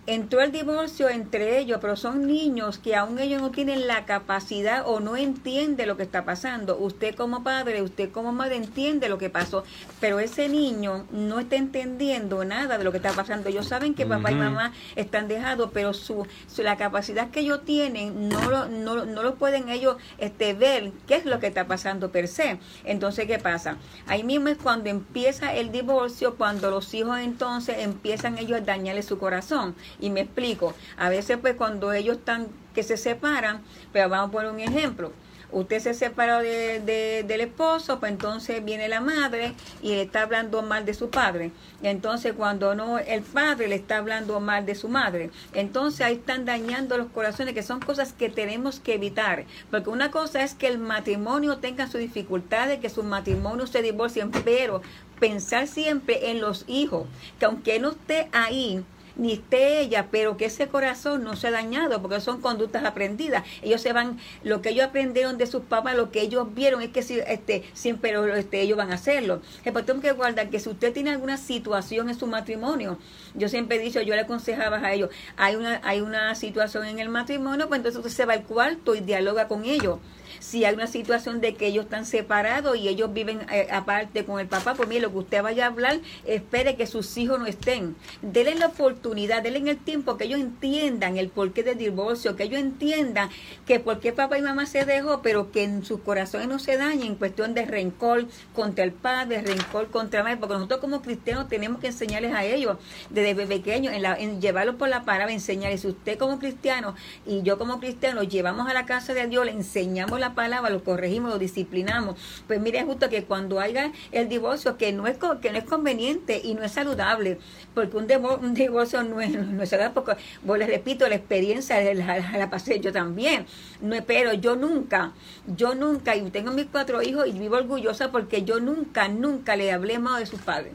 [0.06, 4.82] entró el divorcio entre ellos, pero son niños que aún ellos no tienen la capacidad
[4.86, 6.76] o no entiende lo que está pasando.
[6.78, 9.64] Usted como padre, usted como madre entiende lo que pasó,
[10.00, 13.48] pero ese niño no está entendiendo nada de lo que está pasando.
[13.48, 16.26] Ellos saben que papá y mamá están dejados, pero su,
[16.58, 21.16] la capacidad que ellos tienen no lo, no, no lo pueden ellos este, ver qué
[21.16, 22.58] es lo que está pasando per se.
[22.84, 23.76] Entonces, ¿qué pasa?
[24.06, 29.02] Ahí mismo es cuando empieza el divorcio, cuando los hijos entonces empiezan ellos a dañarle
[29.02, 30.74] su corazón y me explico.
[30.96, 35.12] A veces pues cuando ellos están que se separan, pero vamos a poner un ejemplo.
[35.52, 40.62] Usted se separó de, del esposo, pues entonces viene la madre y le está hablando
[40.62, 41.50] mal de su padre.
[41.82, 45.30] Entonces cuando no, el padre le está hablando mal de su madre.
[45.52, 49.44] Entonces ahí están dañando los corazones, que son cosas que tenemos que evitar.
[49.72, 54.30] Porque una cosa es que el matrimonio tenga sus dificultades, que su matrimonio se divorcien,
[54.30, 54.82] pero
[55.18, 57.06] pensar siempre en los hijos,
[57.40, 58.84] que aunque no esté ahí,
[59.20, 63.44] ni esté ella, pero que ese corazón no se ha dañado, porque son conductas aprendidas.
[63.62, 66.88] Ellos se van, lo que ellos aprendieron de sus papás, lo que ellos vieron es
[66.88, 69.42] que si, este, siempre este, ellos van a hacerlo.
[69.70, 72.98] Pues tengo que guardar que si usted tiene alguna situación en su matrimonio,
[73.34, 76.98] yo siempre he dicho, yo le aconsejaba a ellos, hay una, hay una situación en
[76.98, 79.98] el matrimonio, pues entonces usted se va al cuarto y dialoga con ellos
[80.40, 84.40] si hay una situación de que ellos están separados y ellos viven eh, aparte con
[84.40, 87.46] el papá, pues mire, lo que usted vaya a hablar, espere que sus hijos no
[87.46, 87.94] estén.
[88.22, 92.58] Denle la oportunidad, denle el tiempo que ellos entiendan el porqué del divorcio, que ellos
[92.58, 93.28] entiendan
[93.66, 96.76] que por qué papá y mamá se dejó, pero que en sus corazones no se
[96.76, 101.02] dañen en cuestión de rencor contra el padre, rencor contra la madre, porque nosotros como
[101.02, 102.78] cristianos tenemos que enseñarles a ellos
[103.10, 105.84] desde pequeños, en, en llevarlos por la palabra, enseñarles.
[105.84, 106.94] Usted como cristiano
[107.26, 110.82] y yo como cristiano llevamos a la casa de Dios, le enseñamos la palabra, lo
[110.82, 112.16] corregimos, lo disciplinamos.
[112.46, 116.40] Pues mire, justo que cuando haya el divorcio, que no es, que no es conveniente
[116.42, 117.38] y no es saludable,
[117.74, 118.06] porque un,
[118.54, 122.92] divorcio no es, no es saludable, porque, les repito, la experiencia la, la, pasé yo
[122.92, 123.46] también.
[123.80, 125.12] No, pero yo nunca,
[125.56, 129.72] yo nunca, y tengo mis cuatro hijos y vivo orgullosa porque yo nunca, nunca le
[129.72, 130.72] hablé más de sus padres.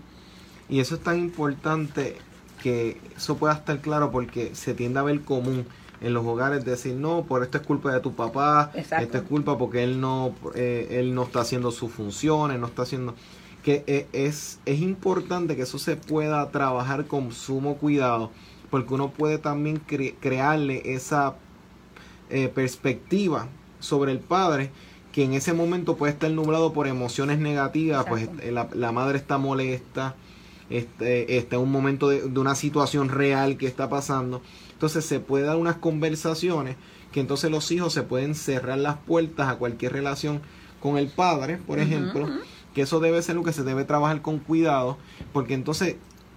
[0.67, 2.17] Y eso es tan importante
[2.63, 5.67] que eso pueda estar claro porque se tiende a ver común
[6.05, 9.57] en los hogares decir no por esto es culpa de tu papá esto es culpa
[9.57, 13.15] porque él no eh, él no está haciendo sus funciones no está haciendo
[13.63, 18.29] que eh, es es importante que eso se pueda trabajar con sumo cuidado
[18.69, 19.81] porque uno puede también
[20.19, 21.37] crearle esa
[22.29, 23.47] eh, perspectiva
[23.79, 24.69] sobre el padre
[25.11, 29.39] que en ese momento puede estar nublado por emociones negativas pues la, la madre está
[29.39, 30.15] molesta
[30.69, 34.41] este, está en un momento de, de, una situación real que está pasando
[34.85, 36.75] entonces se puede dar unas conversaciones
[37.11, 40.41] que entonces los hijos se pueden cerrar las puertas a cualquier relación
[40.79, 42.29] con el padre, por ejemplo,
[42.75, 44.99] que eso debe ser lo que se debe trabajar con cuidado,
[45.33, 45.95] porque entonces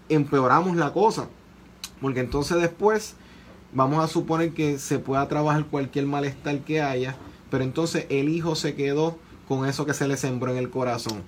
[0.09, 1.29] empeoramos la cosa,
[2.01, 3.17] porque entonces después
[3.75, 7.17] vamos a suponer que se pueda trabajar cualquier malestar que haya,
[7.51, 11.23] pero entonces el hijo se quedó con eso que se le sembró en el corazón.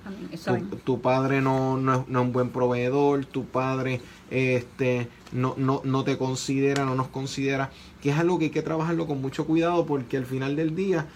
[0.85, 6.05] Tu, padre no, no, no, es un buen proveedor, tu padre este, no, no, no
[6.05, 7.71] te considera, no nos considera,
[8.03, 11.07] que es algo que hay que trabajarlo con mucho cuidado porque al final del día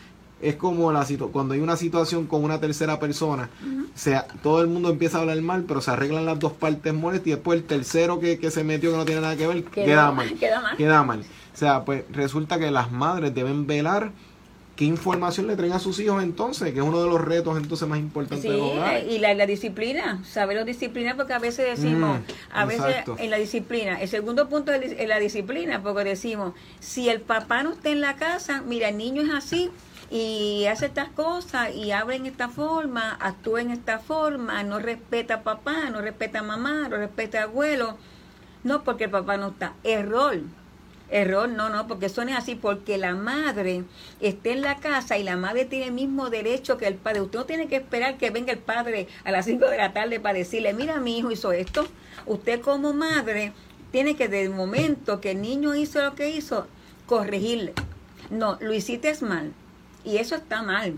[0.41, 3.51] es como la cuando hay una situación con una tercera persona,
[3.95, 7.29] sea, todo el mundo empieza a hablar mal, pero se arreglan las dos partes molestas
[7.29, 10.11] y después el tercero que, que se metió que no tiene nada que ver, queda,
[10.11, 10.77] mal, queda mal.
[10.77, 11.21] Queda mal.
[11.21, 14.11] O sea, pues resulta que las madres deben velar
[14.77, 17.89] qué información le traen a sus hijos entonces, que es uno de los retos entonces
[17.89, 22.65] más importantes sí, Y la, la disciplina, saberlo disciplinar, porque a veces decimos, mm, a
[22.65, 27.63] veces en la disciplina, el segundo punto es la disciplina, porque decimos, si el papá
[27.63, 29.71] no está en la casa, mira, el niño es así,
[30.11, 35.35] y hace estas cosas y habla en esta forma, actúa en esta forma, no respeta
[35.35, 37.97] a papá, no respeta a mamá, no respeta a abuelo,
[38.65, 40.41] no porque el papá no está, error
[41.15, 43.85] Error, no, no, porque eso no es así, porque la madre
[44.21, 47.21] está en la casa y la madre tiene el mismo derecho que el padre.
[47.21, 50.19] Usted no tiene que esperar que venga el padre a las 5 de la tarde
[50.19, 51.87] para decirle, mira, mi hijo hizo esto.
[52.27, 53.53] Usted como madre
[53.93, 56.67] tiene que, desde el momento que el niño hizo lo que hizo,
[57.07, 57.75] corregirle.
[58.31, 59.53] No, lo hiciste mal.
[60.05, 60.95] Y eso está mal.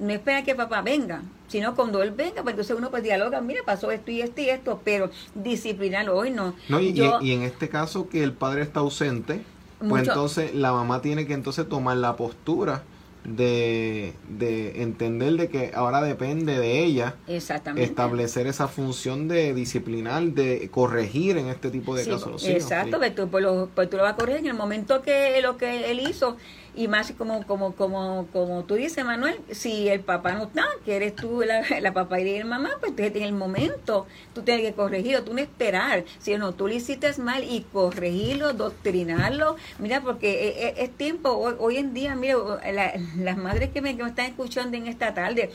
[0.00, 3.60] No espera que papá venga, sino cuando él venga, pues entonces uno pues dialoga, mira,
[3.64, 6.54] pasó esto y esto y esto, pero disciplinarlo hoy no.
[6.68, 6.88] no y,
[7.20, 9.44] y, en este caso que el padre está ausente,
[9.88, 12.82] pues entonces la mamá tiene que entonces tomar la postura
[13.24, 20.70] de, de, entender de que ahora depende de ella establecer esa función de disciplinar, de
[20.70, 22.46] corregir en este tipo de casos.
[22.46, 25.40] exacto, pues, tú, pues, lo, pues tú lo vas a corregir en el momento que
[25.42, 26.36] lo que él hizo
[26.74, 30.96] y más como como como como tú dices Manuel si el papá no está que
[30.96, 34.06] eres tú la, la papá y el mamá pues en el momento.
[34.34, 36.04] Tú tienes que corregirlo tú no esperar.
[36.18, 39.56] Si no tú lo hiciste mal y corregirlo doctrinarlo.
[39.78, 41.30] Mira porque e, e, es, tiempo.
[41.30, 42.36] Hoy, en día mira
[42.72, 45.50] las madres que me, que me están escuchando en esta tarde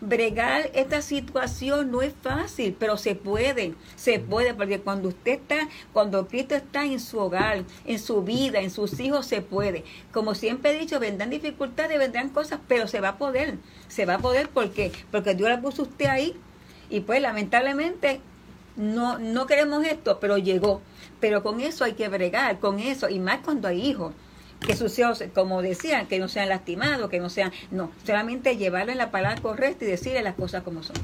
[0.00, 5.68] bregar esta situación no es fácil, pero se puede, se puede, porque cuando usted está,
[5.92, 9.84] cuando Cristo está en su hogar, en su vida, en sus hijos, se puede.
[10.12, 14.14] Como siempre he dicho, vendrán dificultades, vendrán cosas, pero se va a poder, se va
[14.14, 16.36] a poder porque, porque Dios la puso usted ahí
[16.90, 18.20] y pues lamentablemente
[18.76, 20.80] no, no queremos esto, pero llegó.
[21.20, 24.12] Pero con eso hay que bregar, con eso, y más cuando hay hijos
[24.60, 28.94] que sus hijos, como decían, que no sean lastimados, que no sean, no, solamente llevarle
[28.94, 30.96] la palabra correcta y decirle las cosas como son.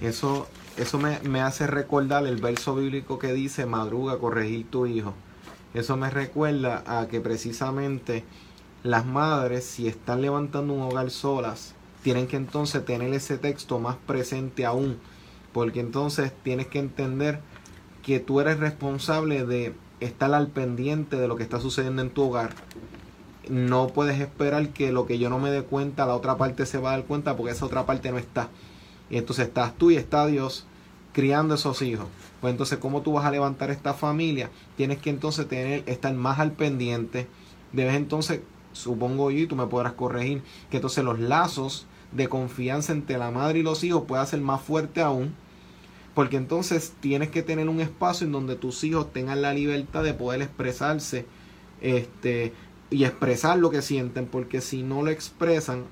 [0.00, 5.14] Eso, eso me, me hace recordar el verso bíblico que dice, madruga, corregir tu hijo.
[5.74, 8.24] Eso me recuerda a que precisamente
[8.82, 13.96] las madres, si están levantando un hogar solas, tienen que entonces tener ese texto más
[13.96, 14.98] presente aún,
[15.52, 17.40] porque entonces tienes que entender
[18.02, 22.22] que tú eres responsable de estar al pendiente de lo que está sucediendo en tu
[22.22, 22.50] hogar.
[23.48, 26.78] No puedes esperar que lo que yo no me dé cuenta, la otra parte se
[26.78, 28.48] va a dar cuenta porque esa otra parte no está.
[29.10, 30.66] Y entonces estás tú y está Dios
[31.12, 32.06] criando esos hijos.
[32.40, 34.50] Pues entonces, ¿cómo tú vas a levantar esta familia?
[34.76, 37.26] Tienes que entonces tener, estar más al pendiente.
[37.72, 38.40] Debes entonces,
[38.72, 43.30] supongo yo, y tú me podrás corregir, que entonces los lazos de confianza entre la
[43.30, 45.34] madre y los hijos puedan ser más fuertes aún
[46.20, 50.12] porque entonces tienes que tener un espacio en donde tus hijos tengan la libertad de
[50.12, 51.24] poder expresarse
[51.80, 52.52] este,
[52.90, 55.84] y expresar lo que sienten, porque si no lo expresan,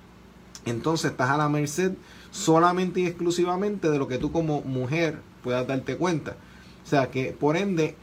[0.66, 1.92] entonces estás a la merced
[2.30, 6.36] solamente y exclusivamente de lo que tú como mujer puedas darte cuenta.
[6.84, 7.96] O sea que por ende,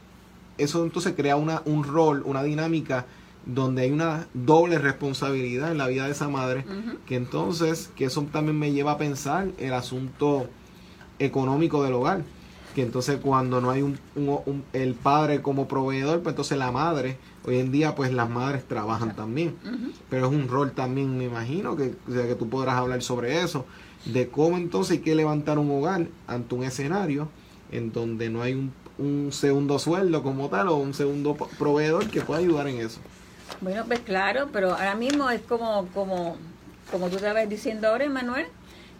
[0.58, 3.06] eso entonces crea una, un rol, una dinámica
[3.44, 6.64] donde hay una doble responsabilidad en la vida de esa madre,
[7.06, 10.48] que entonces, que eso también me lleva a pensar el asunto
[11.18, 12.22] económico del hogar.
[12.74, 13.98] Que entonces cuando no hay un,
[14.74, 19.16] el padre como proveedor, pues entonces la madre, hoy en día pues las madres trabajan
[19.16, 19.54] también.
[20.10, 23.64] Pero es un rol también, me imagino, que, que tú podrás hablar sobre eso,
[24.04, 27.28] de cómo entonces hay que levantar un hogar ante un escenario
[27.72, 32.20] en donde no hay un, un segundo sueldo como tal o un segundo proveedor que
[32.20, 33.00] pueda ayudar en eso.
[33.60, 36.36] Bueno, pues claro, pero ahora mismo es como, como,
[36.90, 38.46] como tú estabas diciendo ahora, Manuel,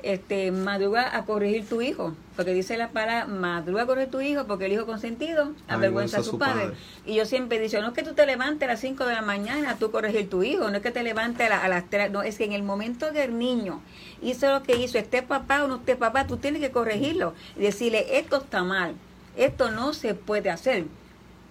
[0.06, 4.44] este, madruga a corregir tu hijo, porque dice la palabra, madruga a corregir tu hijo,
[4.44, 6.70] porque el hijo consentido avergüenza a su padre.
[7.04, 9.14] Y yo siempre he dicho, no es que tú te levantes a las 5 de
[9.14, 12.22] la mañana tú corregir tu hijo, no es que te levantes a, las 3, no,
[12.22, 13.80] es que en el momento del niño
[14.22, 17.62] hizo lo que hizo, esté papá o no esté papá, tú tienes que corregirlo y
[17.62, 18.94] decirle, esto está mal,
[19.36, 20.84] esto no se puede hacer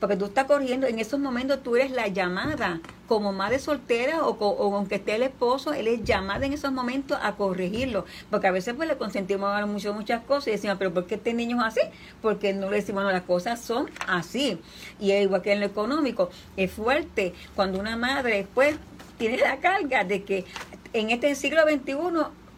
[0.05, 4.75] porque tú estás corriendo, en esos momentos tú eres la llamada, como madre soltera o,
[4.75, 8.75] aunque esté el esposo, él es llamada en esos momentos a corregirlo, porque a veces
[8.75, 11.75] pues le consentimos a mucho, muchas cosas y decimos, pero ¿por qué este niño es
[11.75, 11.89] así?
[12.21, 14.59] Porque no le decimos, no, las cosas son así.
[14.99, 18.75] Y es igual que en lo económico, es fuerte cuando una madre después
[19.17, 20.45] tiene la carga de que
[20.93, 21.95] en este siglo XXI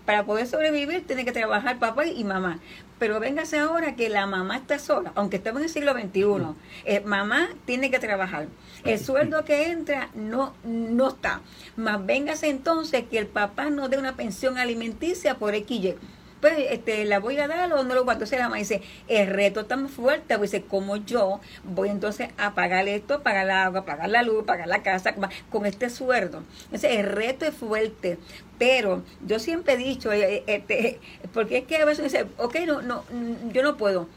[0.06, 2.60] para poder sobrevivir tiene que trabajar papá y mamá.
[3.00, 6.56] Pero véngase ahora que la mamá está sola, aunque estemos en el siglo XXI.
[6.86, 8.48] Eh, mamá tiene que trabajar.
[8.84, 11.42] El sueldo que entra no, no está.
[11.76, 15.96] Más véngase entonces que el papá no dé una pensión alimenticia por XY
[16.42, 18.82] pues este, la voy a dar o no lo voy a Entonces la mamá dice,
[19.08, 23.52] el reto muy fuerte, pues dice, como yo voy entonces a pagar esto, pagar el
[23.52, 25.16] agua, pagar la luz, pagar la casa,
[25.50, 26.44] con este sueldo.
[26.66, 28.18] Entonces el reto es fuerte,
[28.58, 31.00] pero yo siempre he dicho, eh, eh, este,
[31.34, 33.04] porque es que a veces dice, ok, no, no,
[33.52, 34.08] yo no puedo.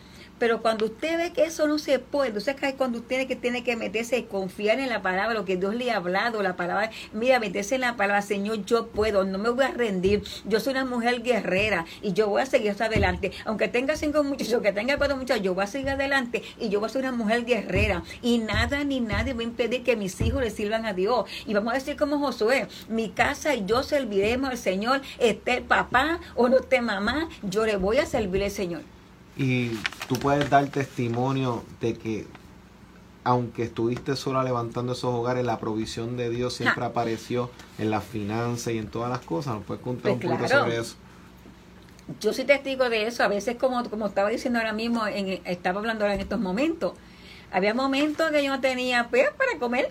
[0.40, 3.62] Pero cuando usted ve que eso no se puede, entonces cuando usted tiene que, tiene
[3.62, 6.90] que meterse y confiar en la palabra, lo que Dios le ha hablado, la palabra,
[7.12, 10.72] mira, meterse en la palabra, Señor, yo puedo, no me voy a rendir, yo soy
[10.72, 14.72] una mujer guerrera y yo voy a seguir hasta adelante, aunque tenga cinco muchachos, que
[14.72, 17.44] tenga cuatro muchachos, yo voy a seguir adelante y yo voy a ser una mujer
[17.44, 21.28] guerrera y nada ni nadie va a impedir que mis hijos le sirvan a Dios.
[21.46, 26.18] Y vamos a decir como Josué, mi casa y yo serviremos al Señor, esté papá
[26.34, 28.99] o no esté mamá, yo le voy a servir al Señor.
[29.40, 29.70] Y
[30.06, 32.26] tú puedes dar testimonio de que
[33.24, 38.74] aunque estuviste sola levantando esos hogares, la provisión de Dios siempre apareció en las finanzas
[38.74, 39.54] y en todas las cosas.
[39.54, 40.64] ¿Nos puedes contar Pues un poquito claro.
[40.64, 40.96] sobre eso?
[42.20, 43.22] Yo soy testigo de eso.
[43.22, 46.92] A veces, como, como estaba diciendo ahora mismo, en, estaba hablando ahora en estos momentos,
[47.50, 49.90] había momentos que yo no tenía pues, para comer.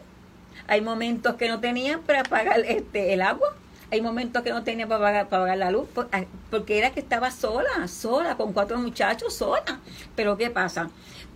[0.67, 3.55] Hay momentos que no tenía para pagar este, el agua.
[3.91, 7.31] Hay momentos que no tenía para pagar, para la luz, ah, porque era que estaba
[7.31, 9.79] sola, sola, con cuatro muchachos, sola.
[10.15, 10.89] Pero ¿qué pasa?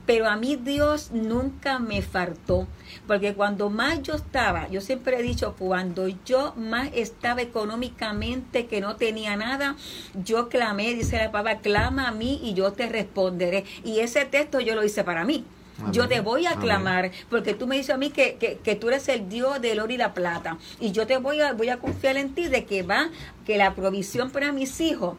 [0.06, 2.68] Pero a mí Dios nunca me faltó,
[3.08, 8.82] porque cuando más yo estaba, yo siempre he dicho, cuando yo más estaba económicamente, que
[8.82, 9.78] no tenía nada,
[10.14, 13.64] yo clamé, dice la palabra, clama a mí y yo te responderé.
[13.86, 15.46] Y ese texto yo lo hice para mí.
[15.92, 16.64] Yo te voy a Amén.
[16.64, 19.80] clamar, porque tú me dices a mí que, que, que tú eres el Dios del
[19.80, 20.58] oro y la plata.
[20.80, 23.10] Y yo te voy a, voy a confiar en ti de que va,
[23.46, 25.18] que la provisión para mis hijos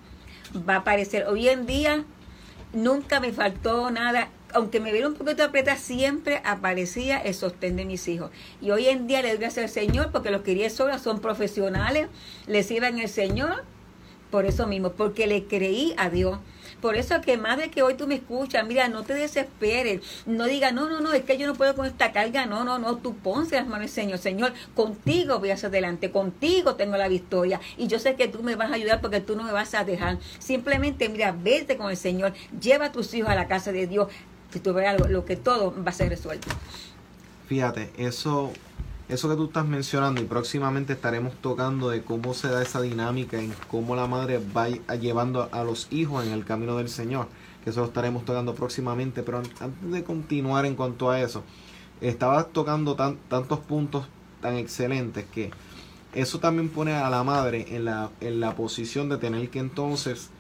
[0.69, 1.27] va a aparecer.
[1.27, 2.05] Hoy en día
[2.73, 4.29] nunca me faltó nada.
[4.53, 8.31] Aunque me viera un poquito apretada, siempre aparecía el sostén de mis hijos.
[8.61, 12.07] Y hoy en día le doy gracias al Señor porque los que solas son profesionales,
[12.47, 13.65] le sirven el Señor
[14.31, 16.39] por eso mismo, porque le creí a Dios.
[16.85, 20.75] Por eso que madre que hoy tú me escuchas, mira, no te desesperes, no digas,
[20.75, 23.17] no, no, no, es que yo no puedo con esta carga, no, no, no, tú
[23.17, 27.87] ponse las manos al Señor, Señor, contigo voy hacia adelante, contigo tengo la victoria y
[27.87, 30.19] yo sé que tú me vas a ayudar porque tú no me vas a dejar.
[30.39, 34.09] Simplemente, mira, vete con el Señor, lleva a tus hijos a la casa de Dios,
[34.53, 36.49] que tú verás lo, lo que todo va a ser resuelto.
[37.49, 38.53] Fíjate, eso,
[39.09, 43.39] eso que tú estás mencionando y próximamente estaremos tocando de cómo se da esa dinámica
[43.39, 47.29] en cómo la madre va llevando a los hijos en el camino del Señor,
[47.63, 51.43] que eso lo estaremos tocando próximamente, pero an- antes de continuar en cuanto a eso,
[52.01, 54.07] estabas tocando tan- tantos puntos
[54.41, 55.51] tan excelentes que
[56.15, 60.31] eso también pone a la madre en la, en la posición de tener que entonces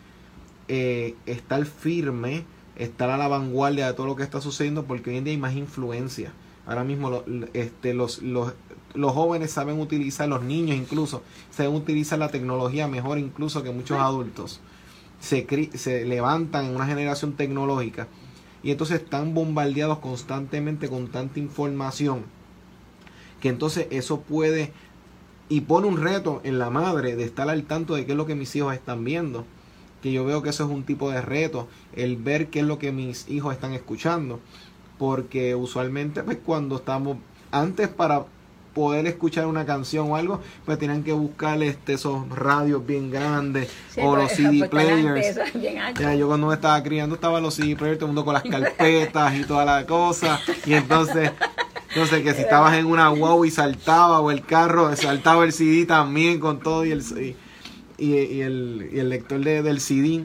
[0.68, 2.44] eh, estar firme,
[2.76, 5.38] estar a la vanguardia de todo lo que está sucediendo, porque hoy en día hay
[5.38, 6.32] más influencia.
[6.66, 8.52] Ahora mismo lo- este, los, los,
[8.94, 13.98] los jóvenes saben utilizar, los niños incluso, saben utilizar la tecnología mejor incluso que muchos
[13.98, 14.60] adultos.
[15.20, 18.08] Se, se levantan en una generación tecnológica
[18.62, 22.22] y entonces están bombardeados constantemente con tanta información
[23.40, 24.72] que entonces eso puede
[25.48, 28.26] y pone un reto en la madre de estar al tanto de qué es lo
[28.26, 29.44] que mis hijos están viendo
[30.02, 32.78] que yo veo que eso es un tipo de reto, el ver qué es lo
[32.78, 34.38] que mis hijos están escuchando,
[35.08, 37.18] porque usualmente pues cuando estamos
[37.50, 38.24] antes para
[38.74, 43.70] poder escuchar una canción o algo, pues tenían que buscar este esos radios bien grandes
[43.90, 45.38] Sí, o los CD players.
[45.54, 45.78] bien.
[46.00, 48.42] Ya, yo cuando me estaba criando estaba los CD players, todo el mundo con las
[48.42, 50.40] carpetas y toda la cosa.
[50.66, 51.30] Y entonces,
[51.90, 55.84] entonces que si estabas en una wow y saltaba o el carro, saltaba el CD
[55.86, 57.36] también con todo y el, y,
[57.96, 60.24] y- y el, y el lector de- del CD.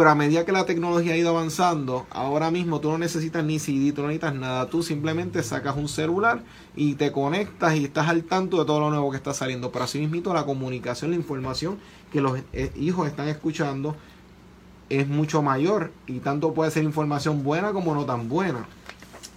[0.00, 3.58] Pero a medida que la tecnología ha ido avanzando, ahora mismo tú no necesitas ni
[3.58, 4.64] CD, tú no necesitas nada.
[4.70, 6.42] Tú simplemente sacas un celular
[6.74, 9.70] y te conectas y estás al tanto de todo lo nuevo que está saliendo.
[9.70, 11.78] Pero así mismo la comunicación, la información
[12.10, 13.94] que los eh, hijos están escuchando
[14.88, 18.60] es mucho mayor y tanto puede ser información buena como no tan buena.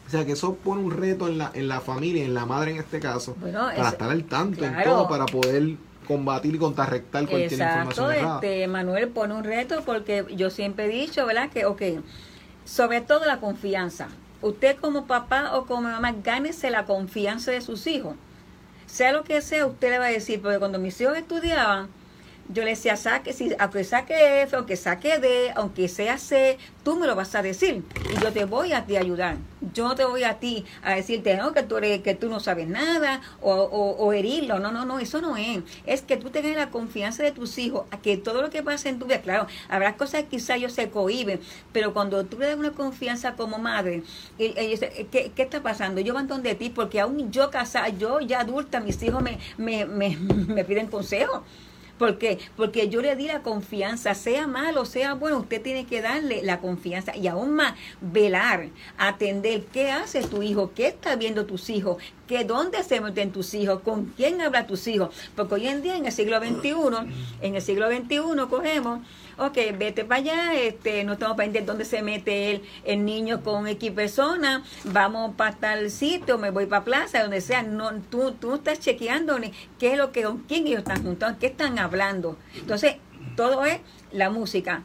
[0.08, 2.72] O sea que eso pone un reto en la, en la familia, en la madre
[2.72, 6.58] en este caso, Bueno, para es- estar al tanto en todo, para poder combatir y
[6.58, 8.36] contrarrestar cualquier Exacto, información errada.
[8.36, 11.50] este, Manuel pone un reto porque yo siempre he dicho, ¿verdad?
[11.50, 11.82] Que, ok,
[12.66, 14.08] sobre todo la confianza.
[14.42, 18.16] Usted como papá o como mamá, gánese la confianza de sus hijos.
[18.86, 21.88] Sea lo que sea, usted le va a decir, porque cuando mis hijos estudiaban,
[22.54, 26.98] yo le decía, saque, si, aunque saque F, aunque saque D, aunque sea C, tú
[26.98, 29.38] me lo vas a decir y yo te voy a ti ayudar.
[29.74, 32.40] Yo no te voy a ti a decirte, no, que tú, eres, que tú no
[32.40, 34.60] sabes nada o, o, herirlo.
[34.60, 35.60] No, no, no, eso no es.
[35.86, 38.90] Es que tú tengas la confianza de tus hijos, a que todo lo que pasa
[38.90, 41.40] en tu vida, claro, habrá cosas que quizás ellos se cohiben,
[41.72, 44.04] pero cuando tú le das una confianza como madre,
[44.38, 46.02] y- ellos dicen, ¿qué, ¿qué está pasando?
[46.02, 49.86] Yo van donde ti porque aún yo casada, yo ya adulta, mis hijos me, me,
[49.86, 51.44] me, me piden consejo.
[52.04, 52.38] ¿Por qué?
[52.58, 56.60] Porque yo le di la confianza, sea malo, sea bueno, usted tiene que darle la
[56.60, 62.04] confianza y aún más velar, atender qué hace tu hijo, qué está viendo tus hijos,
[62.28, 65.16] que dónde se meten tus hijos, con quién habla tus hijos.
[65.34, 66.74] Porque hoy en día en el siglo XXI,
[67.42, 69.00] en el siglo XXI cogemos
[69.38, 73.68] ok, vete para allá, este, no estamos pendientes dónde se mete el, el niño con
[73.68, 78.56] X persona, vamos para tal sitio, me voy para plaza, donde sea, no, tú, tú
[78.56, 82.38] estás chequeando ni qué es lo que, con quién ellos están juntos, qué están hablando.
[82.56, 82.96] Entonces,
[83.36, 83.80] todo es
[84.12, 84.84] la música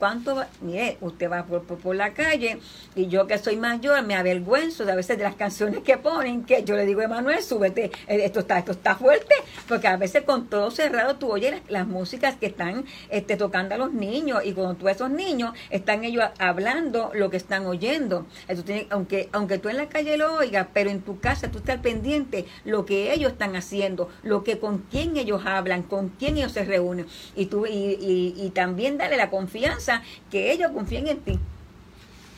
[0.00, 2.58] cuánto, mire, usted va por, por, la calle
[2.96, 6.44] y yo que soy mayor me avergüenzo de a veces de las canciones que ponen,
[6.44, 9.34] que yo le digo, Emanuel, súbete, eh, esto está, esto está fuerte,
[9.68, 13.78] porque a veces con todo cerrado tú oyes las, músicas que están este, tocando a
[13.78, 18.26] los niños y cuando tú esos niños están ellos hablando lo que están oyendo.
[18.48, 21.80] Entonces, aunque, aunque tú en la calle lo oigas, pero en tu casa tú estás
[21.80, 26.52] pendiente lo que ellos están haciendo, lo que con quién ellos hablan, con quién ellos
[26.52, 29.89] se reúnen y tú y, y también dale la confianza
[30.30, 31.38] que ellos confíen en ti.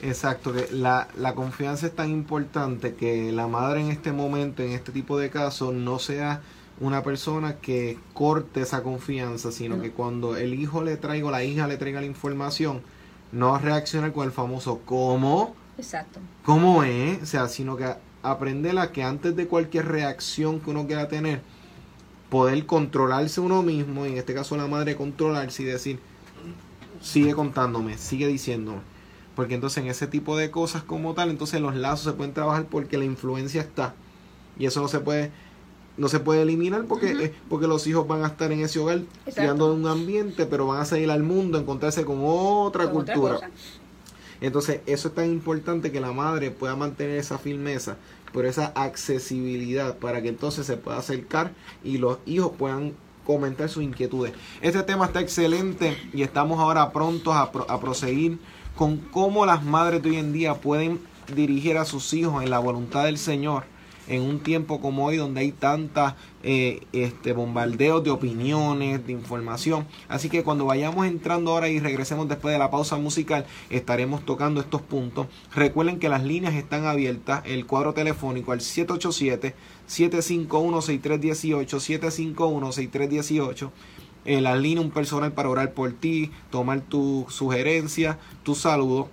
[0.03, 4.73] Exacto, que la, la, confianza es tan importante que la madre en este momento, en
[4.73, 6.41] este tipo de casos, no sea
[6.81, 11.45] una persona que corte esa confianza, sino que cuando el hijo le traiga o la
[11.45, 12.83] hija le traiga la información,
[13.31, 15.55] no reaccione con el famoso ¿cómo?
[15.79, 16.19] Exacto.
[16.45, 17.23] ¿Cómo es?
[17.23, 21.43] O sea, sino que aprenderla que antes de cualquier reacción que uno quiera tener,
[22.29, 26.01] poder controlarse uno mismo, y en este caso la madre controlarse y decir,
[27.03, 28.81] sigue contándome, sigue diciéndome.
[29.35, 32.67] Porque entonces en ese tipo de cosas como tal, entonces los lazos se pueden trabajar
[32.67, 33.95] porque la influencia está.
[34.59, 35.31] Y eso no se puede
[35.95, 39.03] no se puede eliminar porque porque los hijos van a estar en ese hogar
[39.35, 43.51] creando un ambiente, pero van a salir al mundo, a encontrarse con otra cultura.
[44.41, 47.97] entonces, eso es tan importante que la madre pueda mantener esa firmeza,
[48.33, 51.53] por esa accesibilidad para que entonces se pueda acercar
[51.85, 52.95] y los hijos puedan
[53.25, 54.33] comentar sus inquietudes.
[54.61, 58.39] Este tema está excelente y estamos ahora prontos a, a proseguir
[58.77, 61.01] con cómo las madres de hoy en día pueden
[61.35, 63.65] dirigir a sus hijos en la voluntad del Señor
[64.09, 69.87] en un tiempo como hoy donde hay tantas eh, este, bombardeos de opiniones, de información.
[70.09, 74.61] Así que cuando vayamos entrando ahora y regresemos después de la pausa musical, estaremos tocando
[74.61, 75.29] estos puntos.
[75.55, 79.55] Recuerden que las líneas están abiertas, el cuadro telefónico al 787
[79.93, 83.73] 751 6318 751 6318
[84.25, 89.11] en la línea un personal para orar por ti, tomar tu sugerencia, tu saludo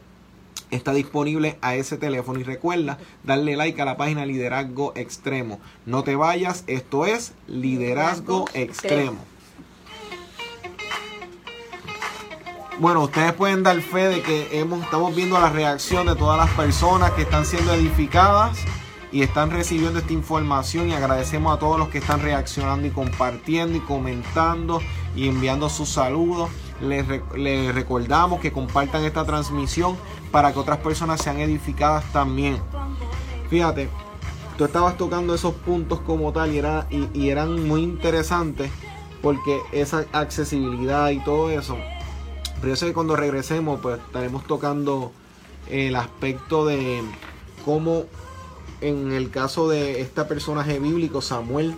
[0.71, 2.39] está disponible a ese teléfono.
[2.39, 5.59] Y recuerda darle like a la página Liderazgo Extremo.
[5.85, 9.17] No te vayas, esto es Liderazgo Extremo.
[12.77, 16.55] Bueno, ustedes pueden dar fe de que hemos, estamos viendo la reacción de todas las
[16.55, 18.59] personas que están siendo edificadas
[19.11, 23.77] y están recibiendo esta información y agradecemos a todos los que están reaccionando y compartiendo
[23.77, 24.81] y comentando
[25.15, 26.49] y enviando sus saludos.
[26.81, 27.05] Les,
[27.35, 29.97] les recordamos que compartan esta transmisión
[30.31, 32.59] para que otras personas sean edificadas también.
[33.49, 33.89] Fíjate,
[34.57, 38.69] tú estabas tocando esos puntos como tal y, era, y, eran muy interesantes
[39.21, 41.77] porque esa accesibilidad y todo eso.
[42.55, 45.11] Pero yo sé que cuando regresemos pues estaremos tocando
[45.67, 47.01] el aspecto de
[47.65, 48.03] cómo
[48.81, 51.75] en el caso de este personaje bíblico, Samuel,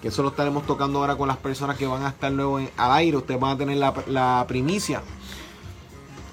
[0.00, 2.92] que eso lo estaremos tocando ahora con las personas que van a estar luego al
[2.92, 5.02] aire, ustedes van a tener la, la primicia.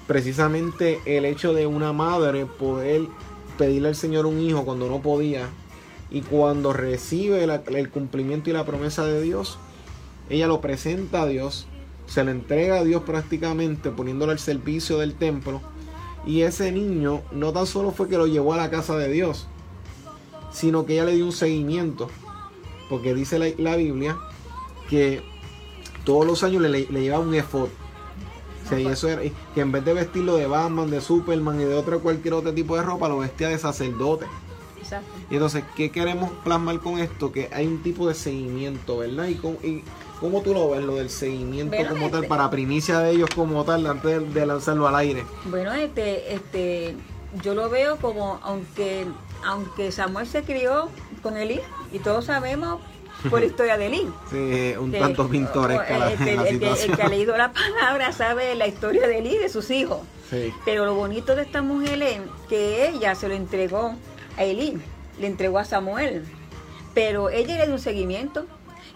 [0.06, 3.02] Precisamente el hecho de una madre poder
[3.58, 5.48] pedirle al Señor un hijo cuando no podía
[6.10, 9.58] y cuando recibe el cumplimiento y la promesa de Dios,
[10.30, 11.66] ella lo presenta a Dios,
[12.06, 15.60] se le entrega a Dios prácticamente poniéndolo al servicio del templo.
[16.26, 19.46] Y ese niño no tan solo fue que lo llevó a la casa de Dios,
[20.52, 22.08] sino que ella le dio un seguimiento,
[22.88, 24.16] porque dice la, Biblia
[24.88, 25.22] que
[26.04, 27.68] todos los años le, le llevaba un efod
[28.76, 29.22] y eso era,
[29.54, 32.76] que en vez de vestirlo de Batman, de Superman y de otro cualquier otro tipo
[32.76, 34.26] de ropa, lo vestía de sacerdote.
[34.78, 35.10] Exacto.
[35.30, 37.32] Y entonces, ¿qué queremos plasmar con esto?
[37.32, 39.28] Que hay un tipo de seguimiento, ¿verdad?
[39.28, 39.84] Y, y
[40.20, 43.64] ¿cómo tú lo ves, lo del seguimiento como tal, este para primicia de ellos como
[43.64, 45.24] tal, antes de lanzarlo al aire?
[45.46, 46.96] Bueno, este, este,
[47.42, 49.06] yo lo veo como, aunque,
[49.44, 50.88] aunque Samuel se crió
[51.22, 51.60] con Eli,
[51.92, 52.80] y todos sabemos
[53.30, 54.14] por la historia de Lynn.
[54.30, 59.20] Sí, un tanto pintores este, el, que ha leído la palabra sabe la historia de
[59.20, 60.00] Lynn y de sus hijos.
[60.30, 60.52] Sí.
[60.64, 63.94] Pero lo bonito de esta mujer es que ella se lo entregó
[64.36, 64.78] a Elí,
[65.18, 66.24] le entregó a Samuel.
[66.94, 68.46] Pero ella le dio un seguimiento.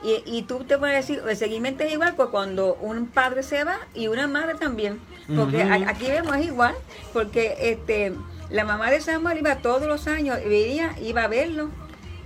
[0.04, 3.62] Y, y, tú te puedes decir, el seguimiento es igual que cuando un padre se
[3.62, 5.00] va y una madre también.
[5.36, 6.74] Porque aquí vemos es igual,
[7.12, 8.12] porque este
[8.52, 11.70] la mamá de Samuel iba todos los años, veía, iba a verlo,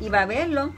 [0.00, 0.72] iba a verlo,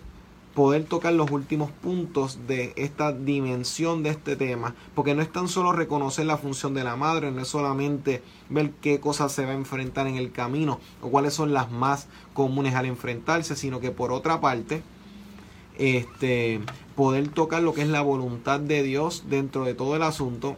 [0.59, 5.47] poder tocar los últimos puntos de esta dimensión de este tema, porque no es tan
[5.47, 9.51] solo reconocer la función de la madre, no es solamente ver qué cosas se va
[9.51, 13.91] a enfrentar en el camino o cuáles son las más comunes al enfrentarse, sino que
[13.91, 14.81] por otra parte,
[15.77, 16.59] este,
[16.95, 20.57] poder tocar lo que es la voluntad de Dios dentro de todo el asunto.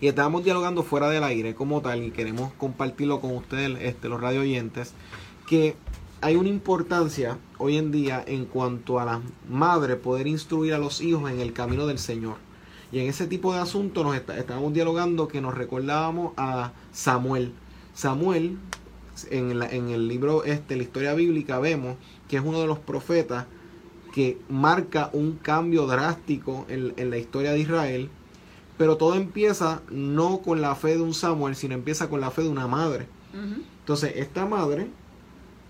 [0.00, 4.18] Y estamos dialogando fuera del aire como tal y queremos compartirlo con ustedes, este, los
[4.18, 4.94] radio oyentes,
[5.46, 5.76] que
[6.22, 11.02] hay una importancia hoy en día en cuanto a la madre poder instruir a los
[11.02, 12.36] hijos en el camino del Señor.
[12.92, 17.52] Y en ese tipo de asuntos nos estábamos dialogando que nos recordábamos a Samuel.
[17.92, 18.56] Samuel,
[19.30, 21.96] en, en el libro este, la historia bíblica, vemos
[22.26, 23.44] que es uno de los profetas
[24.14, 28.10] que marca un cambio drástico en, en la historia de Israel.
[28.80, 32.44] Pero todo empieza no con la fe de un Samuel, sino empieza con la fe
[32.44, 33.06] de una madre.
[33.80, 34.88] Entonces, esta madre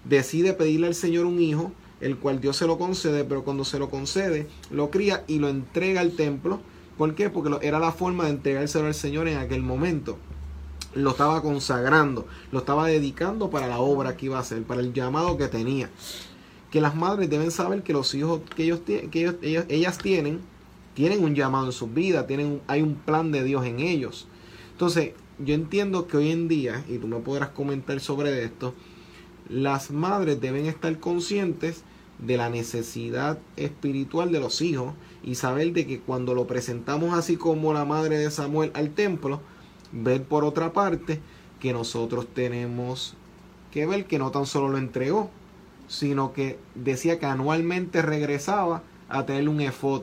[0.04, 3.80] decide pedirle al Señor un hijo, el cual Dios se lo concede, pero cuando se
[3.80, 6.60] lo concede, lo cría y lo entrega al templo.
[6.96, 7.30] ¿Por qué?
[7.30, 10.16] Porque era la forma de entregárselo al Señor en aquel momento.
[10.94, 14.92] Lo estaba consagrando, lo estaba dedicando para la obra que iba a hacer, para el
[14.92, 15.90] llamado que tenía.
[16.70, 20.38] Que las madres deben saber que los hijos que, ellos, que ellas tienen,
[21.00, 24.28] tienen un llamado en sus vidas, tienen, hay un plan de Dios en ellos.
[24.72, 28.74] Entonces, yo entiendo que hoy en día, y tú me podrás comentar sobre esto,
[29.48, 31.84] las madres deben estar conscientes
[32.18, 34.92] de la necesidad espiritual de los hijos
[35.22, 39.40] y saber de que cuando lo presentamos así como la madre de Samuel al templo,
[39.92, 41.18] ver por otra parte
[41.60, 43.14] que nosotros tenemos
[43.72, 45.30] que ver que no tan solo lo entregó,
[45.88, 50.02] sino que decía que anualmente regresaba a tener un efod.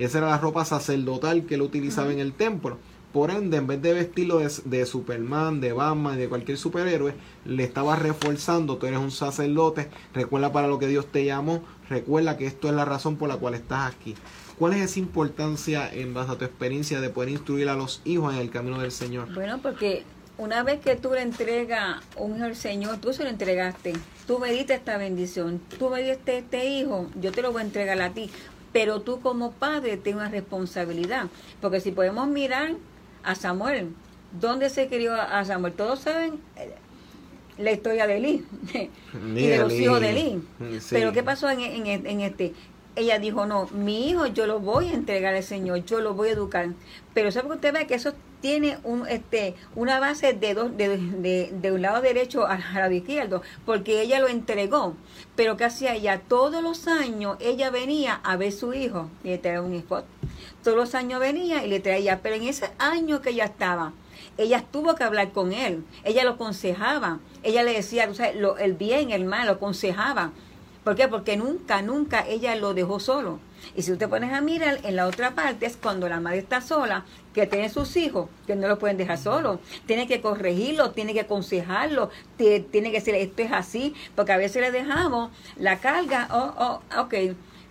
[0.00, 2.78] Esa era la ropa sacerdotal que él utilizaba en el templo.
[3.12, 7.12] Por ende, en vez de vestirlo de, Superman, de Batman, de cualquier superhéroe,
[7.44, 12.38] le estaba reforzando, tú eres un sacerdote, recuerda para lo que Dios te llamó, recuerda
[12.38, 14.14] que esto es la razón por la cual estás aquí.
[14.58, 18.32] ¿Cuál es esa importancia en base a tu experiencia de poder instruir a los hijos
[18.32, 19.34] en el camino del Señor?
[19.34, 20.04] Bueno, porque
[20.38, 23.92] una vez que tú le entregas un hijo al Señor, tú se lo entregaste,
[24.26, 27.64] tú me diste esta bendición, tú me diste este hijo, yo te lo voy a
[27.66, 28.30] entregar a ti.
[28.72, 31.26] Pero tú como padre tienes una responsabilidad,
[31.60, 32.76] porque si podemos mirar
[33.22, 33.94] a Samuel.
[34.40, 35.72] ¿Dónde se crió a Samuel?
[35.72, 36.74] Todos saben eh,
[37.58, 38.44] la historia de Eli
[39.34, 40.42] y de los hijos de Eli.
[40.90, 42.52] Pero ¿qué pasó en, en, este?
[42.96, 46.28] Ella dijo, no, mi hijo yo lo voy a entregar al Señor, yo lo voy
[46.28, 46.68] a educar.
[47.14, 50.96] Pero ¿sabe que usted ve que eso tiene un, este, una base de, dos, de,
[50.96, 54.94] de, de, un lado derecho al lado izquierdo, porque ella lo entregó.
[55.36, 56.20] Pero ¿qué hacía ella?
[56.26, 60.02] Todos los años ella venía a ver su hijo y le traía un hijo.
[60.62, 63.92] Todos los años venía y le traía, pero en ese año que ella estaba,
[64.36, 69.10] ella tuvo que hablar con él, ella lo aconsejaba, ella le decía lo, el bien,
[69.10, 70.32] el mal, lo aconsejaba.
[70.84, 71.08] ¿Por qué?
[71.08, 73.38] Porque nunca, nunca ella lo dejó solo.
[73.76, 76.60] Y si usted pones a mirar, en la otra parte es cuando la madre está
[76.60, 77.04] sola,
[77.34, 79.60] que tiene sus hijos, que no lo pueden dejar solo.
[79.86, 84.62] Tiene que corregirlo, tiene que aconsejarlo, tiene que decir esto es así, porque a veces
[84.62, 87.14] le dejamos la carga, oh, oh, ok,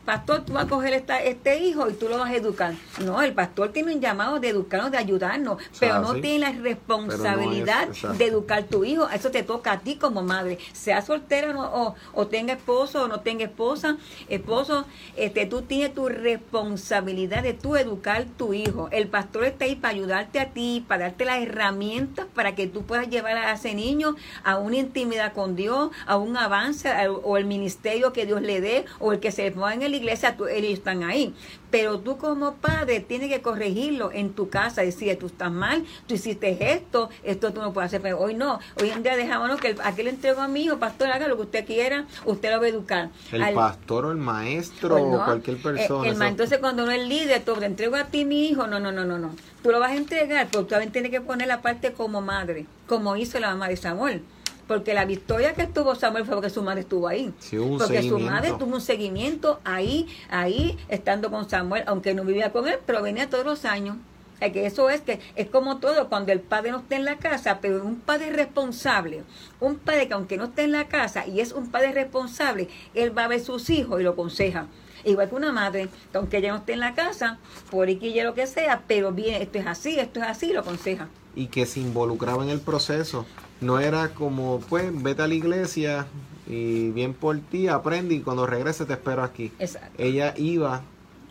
[0.09, 2.73] pastor, tú vas a coger esta, este hijo y tú lo vas a educar.
[3.05, 7.89] No, el pastor tiene un llamado de educarnos, de ayudarnos, pero no tiene la responsabilidad
[7.89, 9.07] de educar tu hijo.
[9.09, 10.57] Eso te toca a ti como madre.
[10.73, 13.97] Sea soltera o, o, tenga esposo o no tenga esposa,
[14.29, 18.89] esposo, este, tú tienes tu responsabilidad de tú educar tu hijo.
[18.91, 22.81] El pastor está ahí para ayudarte a ti, para darte las herramientas para que tú
[22.81, 27.45] puedas llevar a ese niño a una intimidad con Dios, a un avance o el
[27.45, 31.03] ministerio que Dios le dé o el que se ponga en la iglesia, ellos están
[31.03, 31.33] ahí.
[31.71, 36.15] Pero tú como padre tienes que corregirlo en tu casa, decir, tú estás mal, tú
[36.15, 38.59] hiciste esto, esto tú no puedes hacer, pero hoy no.
[38.81, 41.65] Hoy en día dejámonos que aquel entrego a mi hijo, pastor, haga lo que usted
[41.65, 43.09] quiera, usted lo va a educar.
[43.31, 46.09] El pastor o el maestro o cualquier eh, persona.
[46.09, 48.91] El, entonces cuando uno es líder, tú te entrego a ti mi hijo, no, no,
[48.91, 49.35] no, no, no.
[49.61, 52.65] Tú lo vas a entregar, pero tú también tienes que poner la parte como madre,
[52.87, 54.23] como hizo la mamá de Samuel.
[54.69, 57.33] Porque la victoria que tuvo Samuel fue porque su madre estuvo ahí.
[57.79, 62.67] porque su madre tuvo un seguimiento ahí, ahí, estando con Samuel, aunque no vivía con
[62.67, 63.97] él, pero venía todos los años.
[64.39, 67.17] Es que eso es que es como todo, cuando el padre no está en la
[67.17, 69.23] casa, pero un padre responsable,
[69.59, 73.17] un padre que aunque no esté en la casa y es un padre responsable, él
[73.17, 74.67] va a ver sus hijos y lo aconseja.
[75.03, 77.39] Igual que una madre, que aunque ella no esté en la casa,
[77.71, 81.07] por aquí lo que sea, pero bien, esto es así, esto es así, lo aconseja.
[81.35, 83.25] Y que se involucraba en el proceso
[83.61, 86.07] no era como, pues, vete a la iglesia
[86.47, 89.51] y bien por ti, aprende y cuando regrese te espero aquí.
[89.97, 90.81] Ella iba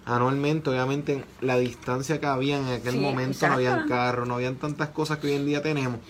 [0.05, 4.89] anualmente, obviamente la distancia que había en aquel momento, no habían carro, no habían tantas
[4.89, 6.01] cosas que hoy en día tenemos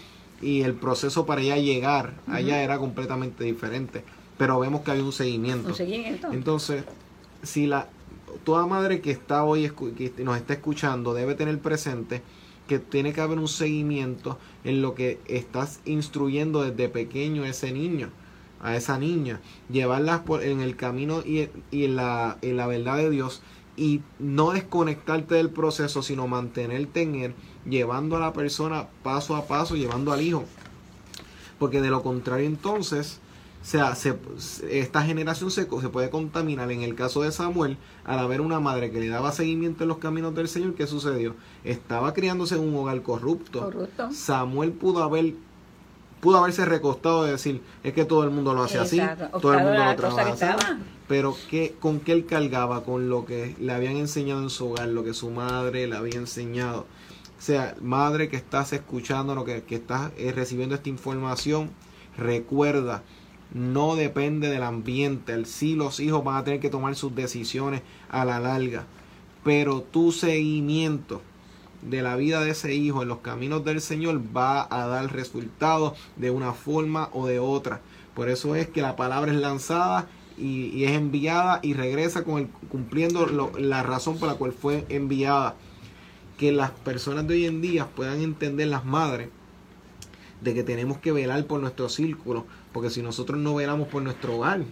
[0.41, 4.05] y el proceso para ella llegar allá era completamente diferente,
[4.37, 5.69] pero vemos que había un seguimiento.
[5.69, 6.29] Un seguimiento.
[6.33, 6.85] Entonces,
[7.43, 7.89] si la
[8.45, 12.23] toda madre que está hoy que nos está escuchando debe tener presente
[12.69, 17.73] que tiene que haber un seguimiento en lo que estás instruyendo desde pequeño a ese
[17.73, 18.11] niño,
[18.61, 21.49] a esa niña, llevarlas por, en el camino y,
[21.89, 23.43] la, en la verdad de Dios
[23.77, 27.35] y no desconectarte del proceso, sino mantenerte en él,
[27.69, 30.45] llevando a la persona paso a paso, llevando al hijo.
[31.59, 33.21] Porque de lo contrario entonces
[33.61, 33.95] o sea,
[34.71, 36.71] esta generación se, se puede contaminar.
[36.71, 39.99] En el caso de Samuel, al haber una madre que le daba seguimiento en los
[39.99, 41.35] caminos del Señor, ¿qué sucedió?
[41.65, 43.71] Estaba criándose en un hogar corrupto.
[44.13, 45.35] Samuel pudo haber
[46.21, 49.01] pudo haberse recostado de decir, es que todo el mundo lo hace así,
[49.41, 50.45] todo el mundo lo trabaja así.
[51.07, 52.85] Pero ¿qué, ¿con qué él cargaba?
[52.85, 56.17] Con lo que le habían enseñado en su hogar, lo que su madre le había
[56.17, 56.87] enseñado.
[57.39, 61.71] O sea, madre que estás escuchando, lo que, que estás eh, recibiendo esta información,
[62.17, 63.05] recuerda
[63.53, 65.44] no depende del ambiente.
[65.44, 68.84] Sí, los hijos van a tener que tomar sus decisiones a la larga.
[69.44, 71.22] Pero tu seguimiento
[71.82, 75.96] de la vida de ese hijo en los caminos del Señor va a dar resultados
[76.16, 77.80] de una forma o de otra.
[78.14, 82.49] Por eso es que la palabra es lanzada y, es enviada y regresa con el,
[82.68, 83.26] cumpliendo
[83.59, 85.55] la razón por la cual fue enviada.
[86.36, 89.28] Que las personas de hoy en día puedan entender las madres
[90.41, 94.36] de que tenemos que velar por nuestro círculo, porque si nosotros no velamos por nuestro
[94.36, 94.62] hogar,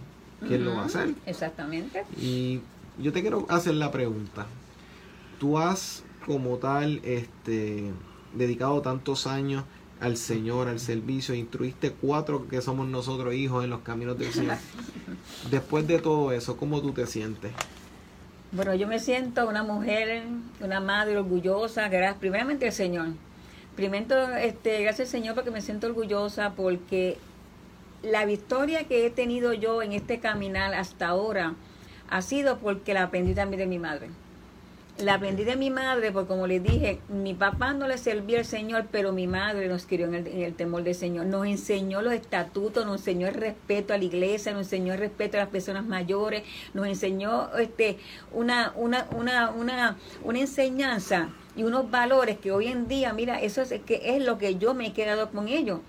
[0.47, 1.13] ¿quién lo va a hacer?
[1.25, 2.03] Exactamente.
[2.21, 2.61] Y
[2.99, 4.45] yo te quiero hacer la pregunta.
[5.39, 7.91] Tú has como tal este
[8.33, 9.63] dedicado tantos años
[9.99, 14.57] al Señor, al servicio, instruiste cuatro que somos nosotros hijos en los caminos del Señor.
[15.51, 17.51] Después de todo eso, ¿cómo tú te sientes?
[18.51, 20.23] Bueno, yo me siento una mujer,
[20.61, 23.07] una madre orgullosa, gracias primeramente al Señor.
[23.77, 27.19] Primero, este, gracias al Señor porque me siento orgullosa porque
[28.01, 31.53] la victoria que he tenido yo en este caminar hasta ahora
[32.09, 34.09] ha sido porque la aprendí también de mi madre.
[34.97, 38.45] La aprendí de mi madre porque, como les dije, mi papá no le servía al
[38.45, 41.27] Señor, pero mi madre nos crió en el, temor del Señor.
[41.27, 45.37] Nos enseñó los estatutos, nos enseñó el respeto a la iglesia, nos enseñó el respeto
[45.37, 46.41] a las personas mayores,
[46.73, 47.99] nos enseñó este,
[48.31, 53.61] una, una, una, una, una enseñanza y unos valores que hoy en día, mira, eso
[53.63, 55.79] es, que es lo que yo me he quedado con ellos.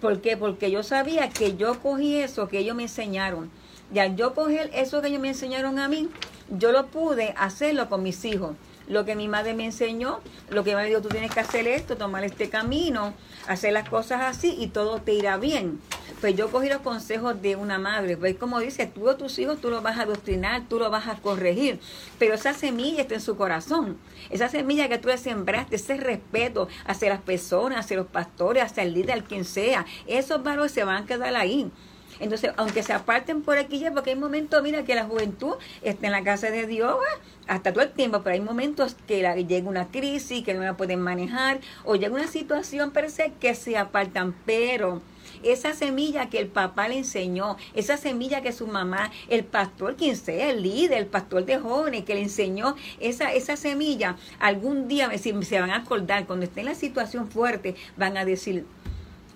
[0.00, 0.36] ¿Por qué?
[0.36, 3.48] Porque yo sabía que yo cogí eso que ellos me enseñaron.
[3.94, 6.10] Y al yo coger eso que ellos me enseñaron a mí,
[6.50, 8.56] yo lo pude hacerlo con mis hijos.
[8.88, 10.20] Lo que mi madre me enseñó,
[10.50, 13.14] lo que me dijo, tú tienes que hacer esto, tomar este camino,
[13.48, 15.80] hacer las cosas así y todo te irá bien.
[16.20, 19.60] Pues yo cogí los consejos de una madre, pues como dice, tú a tus hijos
[19.60, 21.80] tú los vas a adoctrinar, tú los vas a corregir,
[22.18, 23.98] pero esa semilla está en su corazón,
[24.30, 28.84] esa semilla que tú le sembraste, ese respeto hacia las personas, hacia los pastores, hacia
[28.84, 31.70] el líder, quien sea, esos valores se van a quedar ahí.
[32.20, 36.06] Entonces, aunque se aparten por aquí ya, porque hay momentos, mira, que la juventud está
[36.06, 36.96] en la casa de Dios
[37.46, 41.00] hasta todo el tiempo, pero hay momentos que llega una crisis, que no la pueden
[41.00, 45.02] manejar, o llega una situación per se que se apartan, pero
[45.42, 50.16] esa semilla que el papá le enseñó, esa semilla que su mamá, el pastor, quien
[50.16, 55.10] sea, el líder, el pastor de jóvenes que le enseñó, esa, esa semilla, algún día
[55.18, 58.64] se van a acordar, cuando esté en la situación fuerte, van a decir,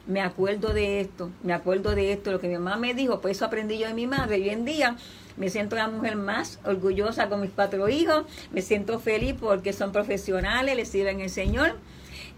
[0.09, 3.37] me acuerdo de esto, me acuerdo de esto, lo que mi mamá me dijo, pues
[3.37, 4.39] eso aprendí yo de mi madre.
[4.39, 4.97] Y hoy en día
[5.37, 9.93] me siento la mujer más orgullosa con mis cuatro hijos, me siento feliz porque son
[9.93, 11.77] profesionales, les sirven el Señor.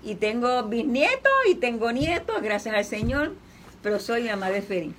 [0.02, 3.34] Y tengo bisnietos y tengo nietos, gracias al Señor,
[3.82, 4.94] pero soy una madre feliz.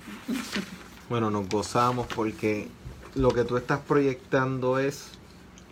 [1.10, 2.68] Bueno, nos gozamos porque
[3.14, 5.10] lo que tú estás proyectando es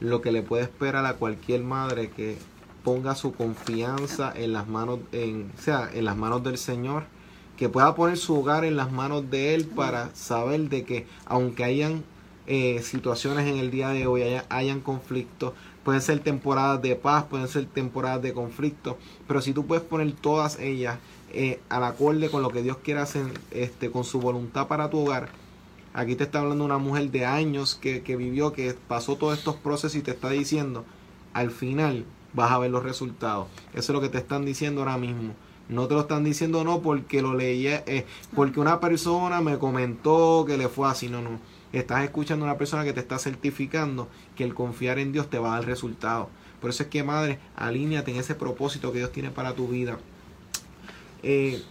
[0.01, 2.37] lo que le puede esperar a cualquier madre que
[2.83, 7.05] ponga su confianza en las manos, en, sea, en las manos del Señor,
[7.57, 11.65] que pueda poner su hogar en las manos de Él para saber de que aunque
[11.65, 12.05] hayan
[12.47, 15.53] eh, situaciones en el día de hoy, hayan conflictos,
[15.85, 20.13] pueden ser temporadas de paz, pueden ser temporadas de conflicto, pero si tú puedes poner
[20.13, 20.99] todas ellas
[21.33, 25.01] eh, al acorde con lo que Dios quiere hacer, este, con su voluntad para tu
[25.01, 25.29] hogar,
[25.93, 29.97] aquí te está hablando una mujer de años que vivió, que pasó todos estos procesos
[29.97, 30.85] y te está diciendo,
[31.35, 33.49] al final vas a ver los resultados.
[33.73, 35.35] Eso es lo que te están diciendo ahora mismo.
[35.69, 38.05] No te lo están diciendo no porque lo leí, eh,
[38.35, 41.39] porque una persona me comentó que le fue así, no, no.
[41.73, 45.39] Estás escuchando a una persona que te está certificando que el confiar en Dios te
[45.39, 46.27] va a dar resultados.
[46.61, 49.99] Por eso es que, madre, alíñate en ese propósito que Dios tiene para tu vida.
[51.23, 51.63] Eh,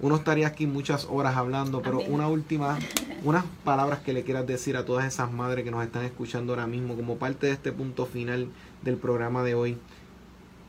[0.00, 2.78] uno estaría aquí muchas horas hablando, pero una última,
[3.22, 6.66] unas palabras que le quieras decir a todas esas madres que nos están escuchando ahora
[6.66, 8.48] mismo como parte de este punto final
[8.82, 9.78] del programa de hoy.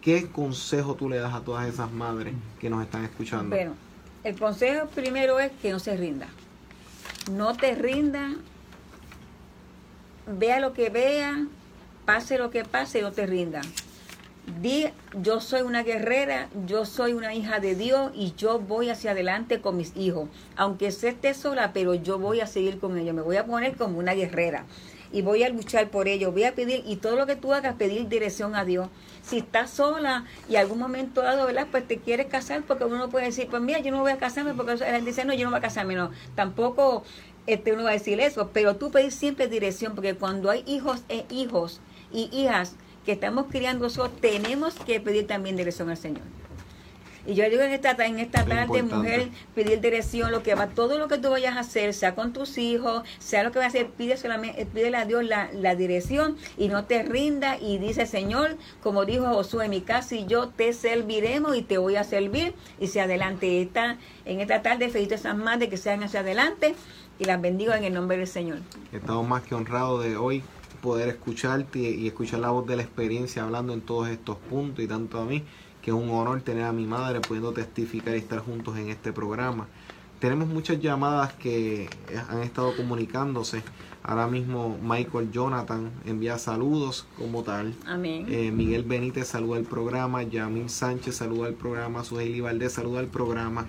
[0.04, 3.56] ¿Qué consejo tú le das a todas esas madres que nos están escuchando?
[3.56, 3.74] Bueno,
[4.26, 6.28] el consejo primero es que no se rinda.
[7.32, 8.32] No te rinda,
[10.28, 11.46] vea lo que vea,
[12.06, 13.62] pase lo que pase, no te rinda.
[14.62, 14.88] Di,
[15.22, 19.62] yo soy una guerrera, yo soy una hija de Dios y yo voy hacia adelante
[19.62, 20.28] con mis hijos.
[20.58, 23.16] Aunque se esté sola, pero yo voy a seguir con ellos.
[23.16, 24.66] Me voy a poner como una guerrera
[25.14, 26.34] y voy a luchar por ellos.
[26.34, 28.90] Voy a pedir, y todo lo que tú hagas, pedir dirección a Dios
[29.24, 31.68] si estás sola y algún momento dado, ¿verdad?
[31.72, 34.54] Pues te quieres casar porque uno puede decir, pues mira, yo no voy a casarme
[34.54, 36.12] porque la gente dice, no, yo no voy a casarme, no.
[36.36, 37.04] Tampoco
[37.48, 41.04] este, uno va a decir eso, pero tú pedir siempre dirección porque cuando hay hijos
[41.10, 41.80] e hijos
[42.12, 46.43] y hijas que estamos criando eso, tenemos que pedir también dirección al Señor.
[47.26, 50.98] Y yo digo en esta, en esta tarde, mujer, pedir dirección, lo que va, todo
[50.98, 53.70] lo que tú vayas a hacer, sea con tus hijos, sea lo que vas a
[53.70, 58.06] hacer, pide solamente, pídele a Dios la, la dirección y no te rinda y dice,
[58.06, 62.54] Señor, como dijo Josué, mi casa y yo te serviremos y te voy a servir
[62.80, 63.62] y se adelante.
[63.62, 66.76] Esta, en esta tarde, felicito a esas madres que sean hacia adelante
[67.20, 68.60] y las bendigo en el nombre del Señor.
[68.92, 70.44] Estamos más que honrados de hoy
[70.82, 74.88] poder escucharte y escuchar la voz de la experiencia hablando en todos estos puntos y
[74.88, 75.42] tanto a mí
[75.84, 79.12] que es un honor tener a mi madre pudiendo testificar y estar juntos en este
[79.12, 79.68] programa.
[80.20, 81.90] Tenemos muchas llamadas que
[82.30, 83.62] han estado comunicándose.
[84.02, 87.74] Ahora mismo Michael Jonathan envía saludos como tal.
[87.86, 88.26] Amén.
[88.30, 90.24] Eh, Miguel Benítez saluda el programa.
[90.24, 92.06] Yamil Sánchez saluda el programa.
[92.06, 93.66] Suheili Valdés saluda el programa.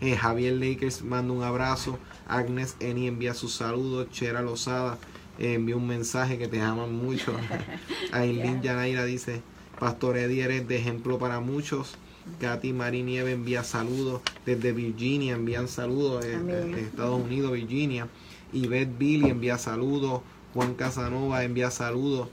[0.00, 1.98] Eh, Javier Lakers manda un abrazo.
[2.28, 4.08] Agnes Eni envía sus saludos.
[4.12, 4.98] Chera Lozada
[5.40, 7.32] eh, envía un mensaje que te aman mucho.
[8.12, 9.42] Aileen Yanaira dice
[9.78, 11.96] Pastor Eddie eres de ejemplo para muchos.
[12.40, 18.08] Katy Marie Nieve envía saludos desde Virginia, envían saludos eh, en Estados Unidos, Virginia.
[18.52, 20.22] Y Beth Billy envía saludos.
[20.54, 22.28] Juan Casanova envía saludos.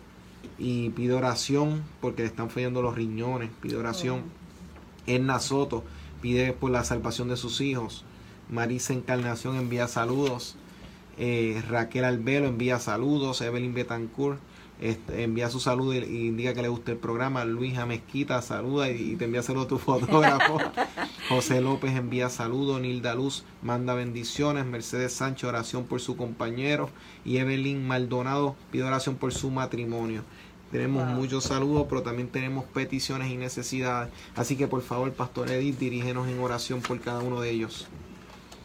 [0.57, 3.49] Y pide oración porque le están fallando los riñones.
[3.61, 4.23] Pide oración.
[4.25, 5.11] Oh.
[5.11, 5.83] Edna Soto
[6.21, 8.03] pide por la salvación de sus hijos.
[8.49, 10.55] Marisa Encarnación envía saludos.
[11.17, 13.41] Eh, Raquel Albelo envía saludos.
[13.41, 14.39] Evelyn Betancourt
[14.81, 17.45] este, envía su saludo y, indica que le gusta el programa.
[17.45, 20.57] Luisa Mezquita saluda y, te envía saludo a tu fotógrafo.
[21.29, 22.81] José López envía saludos.
[22.81, 24.65] Nilda Luz manda bendiciones.
[24.65, 26.89] Mercedes Sánchez oración por su compañero.
[27.23, 30.23] Y Evelyn Maldonado pide oración por su matrimonio.
[30.71, 34.11] Tenemos muchos saludos, pero también tenemos peticiones y necesidades.
[34.35, 37.87] Así que por favor, Pastor Edith, dirígenos en oración por cada uno de ellos.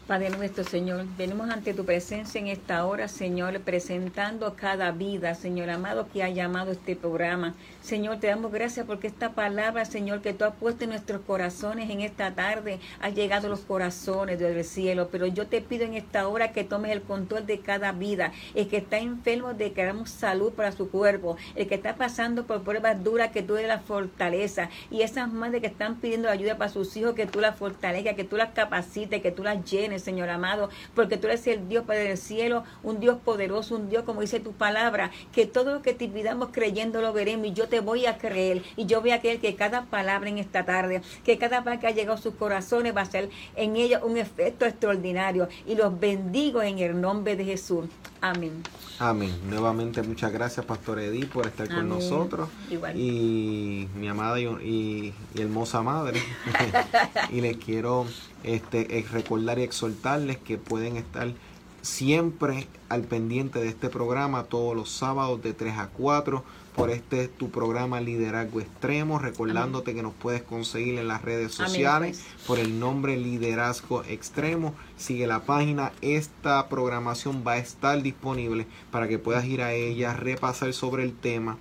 [0.07, 5.69] Padre nuestro, Señor, venimos ante tu presencia en esta hora, Señor, presentando cada vida, Señor
[5.69, 7.53] amado, que ha llamado este programa.
[7.81, 11.89] Señor, te damos gracias porque esta palabra, Señor, que tú has puesto en nuestros corazones
[11.89, 15.09] en esta tarde, ha llegado a los corazones del cielo.
[15.11, 18.33] Pero yo te pido en esta hora que tomes el control de cada vida.
[18.55, 21.37] El que está enfermo, de que damos salud para su cuerpo.
[21.55, 24.69] El que está pasando por pruebas duras, que tú eres la fortaleza.
[24.89, 28.23] Y esas madres que están pidiendo ayuda para sus hijos, que tú las fortalezcas, que
[28.23, 32.09] tú las capacites, que tú las llenes Señor amado, porque tú eres el Dios Padre
[32.09, 35.93] del cielo, un Dios poderoso, un Dios, como dice tu palabra, que todo lo que
[35.93, 39.21] te pidamos creyendo lo veremos y yo te voy a creer y yo voy a
[39.21, 42.35] creer que cada palabra en esta tarde, que cada palabra que ha llegado a sus
[42.35, 47.35] corazones va a ser en ella un efecto extraordinario y los bendigo en el nombre
[47.35, 47.85] de Jesús.
[48.21, 48.61] Amén.
[48.99, 49.33] Amén.
[49.49, 52.49] Nuevamente muchas gracias, Pastor Edith, por estar con nosotros.
[52.95, 56.21] Y mi amada y, hermosa madre.
[57.31, 58.05] y les quiero
[58.43, 61.33] este, eh, recordar y exhortarles que pueden estar
[61.81, 66.43] siempre al pendiente de este programa todos los sábados de 3 a 4
[66.75, 72.21] por este tu programa Liderazgo Extremo, recordándote que nos puedes conseguir en las redes sociales
[72.23, 72.47] pues.
[72.47, 74.73] por el nombre Liderazgo Extremo.
[74.95, 80.13] Sigue la página, esta programación va a estar disponible para que puedas ir a ella,
[80.13, 81.57] repasar sobre el tema.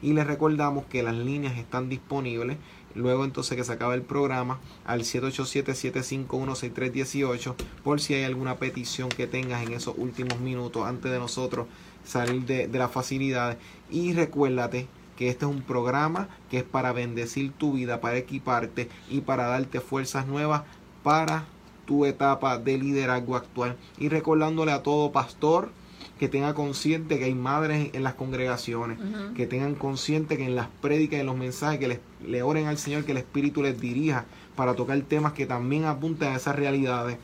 [0.00, 2.58] Y les recordamos que las líneas están disponibles
[2.94, 9.26] luego entonces que se acaba el programa al 787-751-6318 por si hay alguna petición que
[9.26, 11.66] tengas en esos últimos minutos antes de nosotros
[12.04, 13.56] salir de, de las facilidades.
[13.90, 14.86] Y recuérdate
[15.16, 19.46] que este es un programa que es para bendecir tu vida, para equiparte y para
[19.46, 20.62] darte fuerzas nuevas
[21.02, 21.46] para
[21.86, 23.76] tu etapa de liderazgo actual.
[23.98, 25.70] Y recordándole a todo pastor
[26.18, 28.98] que tenga consciente que hay madres en las congregaciones,
[29.36, 32.66] que tengan consciente que en las prédicas y en los mensajes que les, le oren
[32.66, 36.54] al Señor, que el Espíritu les dirija para tocar temas que también apunten a esas
[36.54, 37.18] realidades.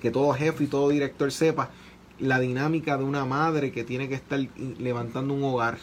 [0.00, 1.70] Que todo jefe y todo director sepa
[2.20, 4.38] la dinámica de una madre que tiene que estar
[4.78, 5.78] levantando un hogar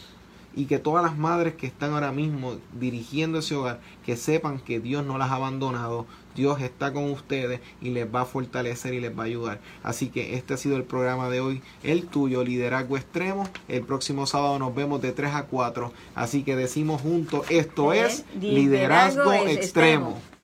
[0.55, 4.79] y que todas las madres que están ahora mismo dirigiendo ese hogar, que sepan que
[4.79, 6.07] Dios no las ha abandonado,
[6.37, 9.59] Dios está con ustedes y les va a fortalecer y les va a ayudar.
[9.83, 13.49] Así que este ha sido el programa de hoy, el tuyo, Liderazgo Extremo.
[13.67, 15.91] El próximo sábado nos vemos de 3 a 4.
[16.13, 20.21] Así que decimos juntos, esto es Liderazgo, extremo.